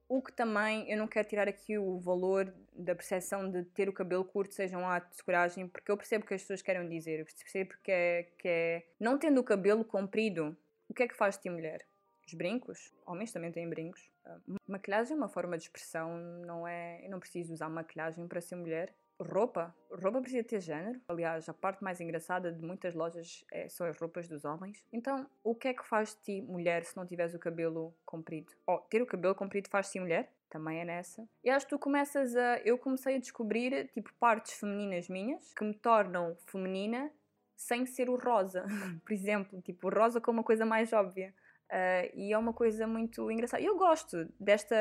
O 0.08 0.22
que 0.22 0.32
também, 0.32 0.90
eu 0.90 0.96
não 0.96 1.06
quero 1.06 1.28
tirar 1.28 1.48
aqui 1.48 1.76
o 1.76 1.98
valor 1.98 2.54
da 2.72 2.94
percepção 2.94 3.50
de 3.50 3.64
ter 3.64 3.88
o 3.88 3.92
cabelo 3.92 4.24
curto 4.24 4.54
seja 4.54 4.78
um 4.78 4.88
ato 4.88 5.14
de 5.14 5.22
coragem, 5.22 5.68
porque 5.68 5.90
eu 5.90 5.96
percebo 5.96 6.24
o 6.24 6.28
que 6.28 6.34
as 6.34 6.40
pessoas 6.40 6.62
querem 6.62 6.88
dizer, 6.88 7.20
eu 7.20 7.26
percebo 7.26 7.74
que 7.82 7.90
é, 7.90 8.22
que 8.38 8.48
é 8.48 8.86
não 8.98 9.18
tendo 9.18 9.40
o 9.40 9.44
cabelo 9.44 9.84
comprido, 9.84 10.56
o 10.88 10.94
que 10.94 11.02
é 11.02 11.08
que 11.08 11.16
faz 11.16 11.36
de 11.36 11.42
ti 11.42 11.50
mulher? 11.50 11.84
Os 12.26 12.32
brincos, 12.34 12.92
homens 13.04 13.32
também 13.32 13.52
têm 13.52 13.68
brincos. 13.68 14.08
Uh, 14.26 14.56
maquilhagem 14.66 15.14
é 15.14 15.16
uma 15.16 15.28
forma 15.28 15.56
de 15.56 15.64
expressão, 15.64 16.18
não 16.44 16.66
é. 16.66 17.04
Eu 17.04 17.10
não 17.10 17.20
preciso 17.20 17.52
usar 17.52 17.68
maquilhagem 17.68 18.26
para 18.26 18.40
ser 18.40 18.56
mulher. 18.56 18.94
Roupa, 19.18 19.74
roupa 19.90 20.20
precisa 20.20 20.44
ter 20.44 20.60
género. 20.60 21.00
Aliás, 21.08 21.48
a 21.48 21.54
parte 21.54 21.82
mais 21.82 22.00
engraçada 22.00 22.52
de 22.52 22.62
muitas 22.62 22.94
lojas 22.94 23.44
é, 23.50 23.66
são 23.66 23.86
as 23.86 23.96
roupas 23.98 24.28
dos 24.28 24.44
homens. 24.44 24.84
Então, 24.92 25.26
o 25.42 25.54
que 25.54 25.68
é 25.68 25.74
que 25.74 25.86
faz 25.86 26.10
de 26.10 26.20
ti 26.20 26.42
mulher 26.42 26.84
se 26.84 26.94
não 26.96 27.06
tiveres 27.06 27.34
o 27.34 27.38
cabelo 27.38 27.94
comprido? 28.04 28.52
Oh, 28.66 28.78
ter 28.78 29.00
o 29.00 29.06
cabelo 29.06 29.34
comprido 29.34 29.70
faz 29.70 29.86
de 29.86 29.92
ti 29.92 30.00
mulher? 30.00 30.30
Também 30.50 30.80
é 30.80 30.84
nessa. 30.84 31.26
E 31.42 31.48
acho 31.48 31.66
que 31.66 31.70
tu 31.70 31.78
começas 31.78 32.36
a. 32.36 32.58
Eu 32.58 32.76
comecei 32.76 33.16
a 33.16 33.18
descobrir, 33.18 33.88
tipo, 33.88 34.12
partes 34.20 34.52
femininas 34.52 35.08
minhas 35.08 35.52
que 35.54 35.64
me 35.64 35.74
tornam 35.74 36.36
feminina 36.46 37.10
sem 37.56 37.86
ser 37.86 38.10
o 38.10 38.16
rosa. 38.16 38.64
Por 39.04 39.12
exemplo, 39.12 39.60
tipo, 39.62 39.88
o 39.88 39.90
rosa 39.90 40.20
como 40.20 40.38
uma 40.38 40.44
coisa 40.44 40.66
mais 40.66 40.92
óbvia. 40.92 41.34
Uh, 41.70 42.10
e 42.14 42.32
é 42.32 42.38
uma 42.38 42.52
coisa 42.52 42.86
muito 42.86 43.30
engraçada. 43.30 43.62
E 43.62 43.66
eu 43.66 43.76
gosto 43.76 44.26
desta. 44.38 44.76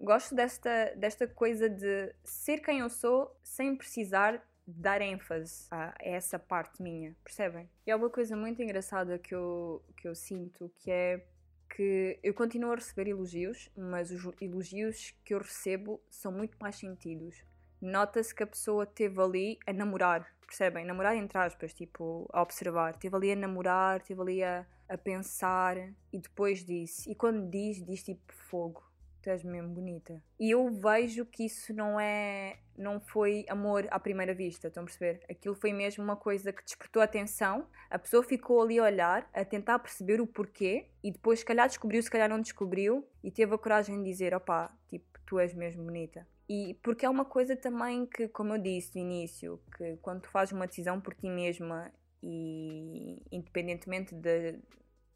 Gosto 0.00 0.32
desta, 0.32 0.94
desta 0.94 1.26
coisa 1.26 1.68
de 1.68 2.14
ser 2.22 2.58
quem 2.58 2.78
eu 2.78 2.88
sou 2.88 3.36
sem 3.42 3.74
precisar 3.74 4.40
dar 4.64 5.02
ênfase 5.02 5.66
a 5.72 5.92
essa 5.98 6.38
parte 6.38 6.80
minha, 6.80 7.16
percebem? 7.24 7.68
E 7.84 7.90
é 7.90 7.96
uma 7.96 8.08
coisa 8.08 8.36
muito 8.36 8.62
engraçada 8.62 9.18
que 9.18 9.34
eu, 9.34 9.82
que 9.96 10.06
eu 10.06 10.14
sinto 10.14 10.70
que 10.76 10.88
é 10.88 11.24
que 11.68 12.18
eu 12.22 12.32
continuo 12.34 12.72
a 12.72 12.74
receber 12.76 13.08
elogios, 13.08 13.70
mas 13.76 14.10
os 14.10 14.24
elogios 14.40 15.14
que 15.24 15.34
eu 15.34 15.38
recebo 15.38 16.00
são 16.10 16.32
muito 16.32 16.56
mais 16.60 16.76
sentidos. 16.76 17.42
Nota-se 17.80 18.34
que 18.34 18.42
a 18.42 18.46
pessoa 18.46 18.86
teve 18.86 19.20
ali 19.20 19.58
a 19.66 19.72
namorar, 19.72 20.26
percebem? 20.48 20.84
Namorar 20.84 21.14
entre 21.16 21.38
aspas, 21.38 21.72
tipo, 21.72 22.28
a 22.32 22.42
observar. 22.42 22.96
Teve 22.96 23.14
ali 23.14 23.32
a 23.32 23.36
namorar, 23.36 24.02
teve 24.02 24.20
ali 24.20 24.42
a 24.42 24.66
a 24.88 24.96
pensar 24.96 25.76
e 26.12 26.18
depois 26.18 26.64
disse. 26.64 27.10
E 27.10 27.14
quando 27.14 27.48
diz, 27.50 27.84
diz 27.84 28.02
tipo 28.02 28.32
fogo. 28.32 28.82
Tu 29.20 29.30
és 29.30 29.42
mesmo 29.42 29.74
bonita. 29.74 30.22
E 30.38 30.52
eu 30.52 30.70
vejo 30.70 31.26
que 31.26 31.44
isso 31.44 31.74
não 31.74 31.98
é. 31.98 32.60
Não 32.76 33.00
foi 33.00 33.44
amor 33.48 33.86
à 33.90 33.98
primeira 33.98 34.32
vista, 34.32 34.68
estão 34.68 34.84
a 34.84 34.86
perceber? 34.86 35.20
Aquilo 35.28 35.56
foi 35.56 35.72
mesmo 35.72 36.04
uma 36.04 36.16
coisa 36.16 36.52
que 36.52 36.62
despertou 36.62 37.02
atenção. 37.02 37.66
A 37.90 37.98
pessoa 37.98 38.22
ficou 38.22 38.62
ali 38.62 38.78
a 38.78 38.84
olhar, 38.84 39.28
a 39.34 39.44
tentar 39.44 39.80
perceber 39.80 40.20
o 40.20 40.26
porquê 40.26 40.88
e 41.02 41.10
depois, 41.10 41.40
se 41.40 41.44
calhar, 41.44 41.66
descobriu, 41.66 42.00
se 42.00 42.10
calhar 42.10 42.28
não 42.28 42.40
descobriu 42.40 43.04
e 43.22 43.30
teve 43.30 43.52
a 43.52 43.58
coragem 43.58 43.98
de 43.98 44.08
dizer: 44.08 44.32
opá, 44.34 44.72
tipo, 44.88 45.18
tu 45.26 45.40
és 45.40 45.52
mesmo 45.52 45.82
bonita. 45.82 46.24
E 46.48 46.74
porque 46.82 47.04
é 47.04 47.08
uma 47.10 47.24
coisa 47.26 47.54
também 47.54 48.06
que, 48.06 48.26
como 48.28 48.54
eu 48.54 48.58
disse 48.58 48.96
no 48.96 49.02
início, 49.02 49.60
que 49.76 49.96
quando 49.98 50.22
tu 50.22 50.30
fazes 50.30 50.52
uma 50.52 50.66
decisão 50.66 51.00
por 51.00 51.14
ti 51.14 51.28
mesma 51.28 51.92
e 52.22 53.22
independentemente 53.30 54.14
de, 54.14 54.58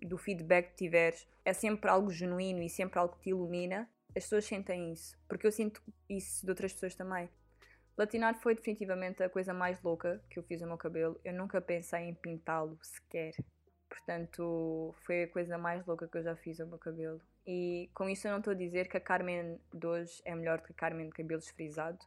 do 0.03 0.19
feedback 0.19 0.71
que 0.71 0.77
tiveres, 0.85 1.27
é 1.45 1.53
sempre 1.53 1.91
algo 1.91 2.11
genuíno 2.11 2.63
e 2.63 2.69
sempre 2.69 2.99
algo 2.99 3.15
que 3.17 3.23
te 3.23 3.31
ilumina. 3.31 3.89
As 4.15 4.25
pessoas 4.25 4.45
sentem 4.45 4.93
isso, 4.93 5.17
porque 5.27 5.47
eu 5.47 5.53
sinto 5.53 5.83
isso 6.09 6.45
de 6.45 6.51
outras 6.51 6.73
pessoas 6.75 6.95
também. 6.95 7.31
Platinar 7.97 8.39
foi 8.41 8.55
definitivamente 8.55 9.23
a 9.23 9.29
coisa 9.29 9.55
mais 9.55 9.81
louca 9.83 10.23
que 10.29 10.39
eu 10.39 10.43
fiz 10.43 10.61
ao 10.63 10.69
meu 10.69 10.77
cabelo. 10.77 11.19
Eu 11.25 11.33
nunca 11.33 11.61
pensei 11.61 12.01
em 12.01 12.15
pintá-lo 12.15 12.79
sequer. 12.83 13.35
Portanto, 13.89 14.95
foi 15.05 15.25
a 15.25 15.29
coisa 15.29 15.59
mais 15.59 15.85
louca 15.87 16.09
que 16.09 16.19
eu 16.19 16.23
já 16.23 16.37
fiz 16.37 16.61
ao 16.61 16.67
meu 16.67 16.79
cabelo. 16.79 17.21
E 17.47 17.91
com 17.95 18.09
isso 18.09 18.27
eu 18.27 18.33
não 18.33 18.39
estou 18.39 18.53
a 18.53 18.57
dizer 18.57 18.89
que 18.89 18.97
a 18.97 19.01
Carmen 19.01 19.61
de 19.73 19.87
hoje 19.87 20.23
é 20.25 20.35
melhor 20.35 20.59
do 20.59 20.65
que 20.65 20.73
a 20.73 20.77
Carmen 20.77 21.07
de 21.07 21.13
cabelo 21.13 21.41
desfrisado, 21.41 21.99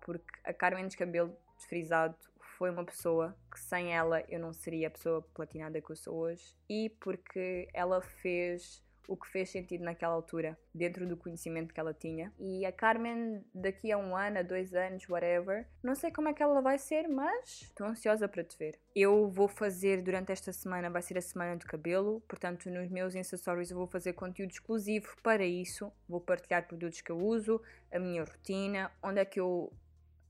porque 0.00 0.40
a 0.44 0.52
Carmen 0.52 0.88
de 0.88 0.96
cabelo 0.96 1.36
desfrisado 1.56 2.16
foi 2.58 2.70
uma 2.70 2.84
pessoa 2.84 3.36
que 3.50 3.58
sem 3.60 3.94
ela 3.94 4.22
eu 4.28 4.38
não 4.38 4.52
seria 4.52 4.88
a 4.88 4.90
pessoa 4.90 5.22
platinada 5.34 5.80
que 5.80 5.90
eu 5.90 5.96
sou 5.96 6.16
hoje 6.16 6.56
e 6.68 6.90
porque 7.00 7.68
ela 7.74 8.00
fez 8.00 8.83
o 9.08 9.16
que 9.16 9.28
fez 9.28 9.50
sentido 9.50 9.84
naquela 9.84 10.14
altura, 10.14 10.58
dentro 10.74 11.06
do 11.06 11.16
conhecimento 11.16 11.72
que 11.72 11.80
ela 11.80 11.94
tinha. 11.94 12.32
E 12.38 12.64
a 12.64 12.72
Carmen, 12.72 13.44
daqui 13.54 13.92
a 13.92 13.98
um 13.98 14.16
ano, 14.16 14.38
a 14.38 14.42
dois 14.42 14.74
anos, 14.74 15.08
whatever, 15.08 15.66
não 15.82 15.94
sei 15.94 16.10
como 16.10 16.28
é 16.28 16.32
que 16.32 16.42
ela 16.42 16.60
vai 16.60 16.78
ser, 16.78 17.08
mas 17.08 17.62
estou 17.62 17.86
ansiosa 17.86 18.28
para 18.28 18.44
te 18.44 18.56
ver. 18.56 18.78
Eu 18.94 19.28
vou 19.28 19.48
fazer 19.48 20.02
durante 20.02 20.32
esta 20.32 20.52
semana, 20.52 20.90
vai 20.90 21.02
ser 21.02 21.18
a 21.18 21.22
semana 21.22 21.56
do 21.56 21.66
cabelo, 21.66 22.22
portanto, 22.28 22.70
nos 22.70 22.90
meus 22.90 23.14
Stories 23.14 23.70
eu 23.70 23.76
vou 23.76 23.86
fazer 23.86 24.12
conteúdo 24.12 24.50
exclusivo 24.50 25.16
para 25.22 25.44
isso. 25.44 25.92
Vou 26.08 26.20
partilhar 26.20 26.66
produtos 26.66 27.00
que 27.00 27.10
eu 27.10 27.18
uso, 27.18 27.60
a 27.92 27.98
minha 27.98 28.22
rotina, 28.22 28.90
onde 29.02 29.20
é 29.20 29.24
que 29.24 29.40
eu 29.40 29.72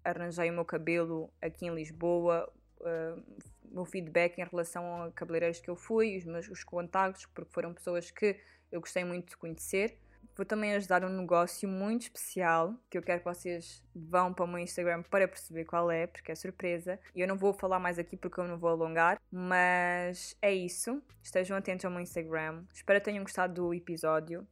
arranjei 0.05 0.51
o 0.51 0.53
meu 0.53 0.65
cabelo 0.65 1.31
aqui 1.41 1.67
em 1.67 1.75
Lisboa, 1.75 2.53
uh, 2.81 3.85
feedback 3.85 4.39
em 4.39 4.45
relação 4.45 5.03
a 5.03 5.11
cabeleireiros 5.11 5.61
que 5.61 5.69
eu 5.69 5.77
fui, 5.77 6.17
os 6.17 6.25
meus 6.25 6.49
os 6.49 6.63
contactos, 6.63 7.27
porque 7.27 7.53
foram 7.53 7.73
pessoas 7.73 8.11
que 8.11 8.39
eu 8.75 8.81
gostei 8.81 9.05
muito 9.05 9.31
de 9.31 9.37
conhecer. 9.37 9.97
Vou 10.37 10.45
também 10.45 10.75
ajudar 10.75 11.05
um 11.05 11.09
negócio 11.09 11.69
muito 11.69 12.03
especial 12.03 12.75
que 12.91 12.99
eu 12.99 13.03
quero 13.03 13.21
que 13.21 13.25
vocês 13.25 13.85
vão 13.95 14.35
para 14.35 14.45
o 14.45 14.49
meu 14.49 14.59
Instagram 14.59 15.03
para 15.03 15.29
perceber 15.29 15.65
qual 15.65 15.89
é, 15.93 16.09
porque 16.09 16.33
é 16.33 16.35
surpresa. 16.35 16.99
E 17.15 17.21
eu 17.21 17.29
não 17.29 17.37
vou 17.37 17.53
falar 17.55 17.79
mais 17.79 18.01
aqui 18.01 18.17
porque 18.17 18.41
eu 18.41 18.49
não 18.49 18.59
vou 18.59 18.71
alongar, 18.71 19.21
mas 19.31 20.37
é 20.43 20.53
isso. 20.53 21.01
Estejam 21.23 21.57
atentos 21.57 21.85
ao 21.85 21.91
meu 21.91 22.01
Instagram. 22.01 22.65
Espero 22.75 22.99
que 22.99 23.05
tenham 23.05 23.23
gostado 23.23 23.55
do 23.55 23.73
episódio. 23.73 24.45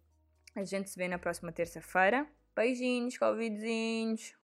A 0.55 0.63
gente 0.63 0.89
se 0.89 0.97
vê 0.97 1.09
na 1.09 1.19
próxima 1.19 1.51
terça-feira. 1.51 2.29
Beijinhos, 2.55 3.19
convidezinhos! 3.19 4.42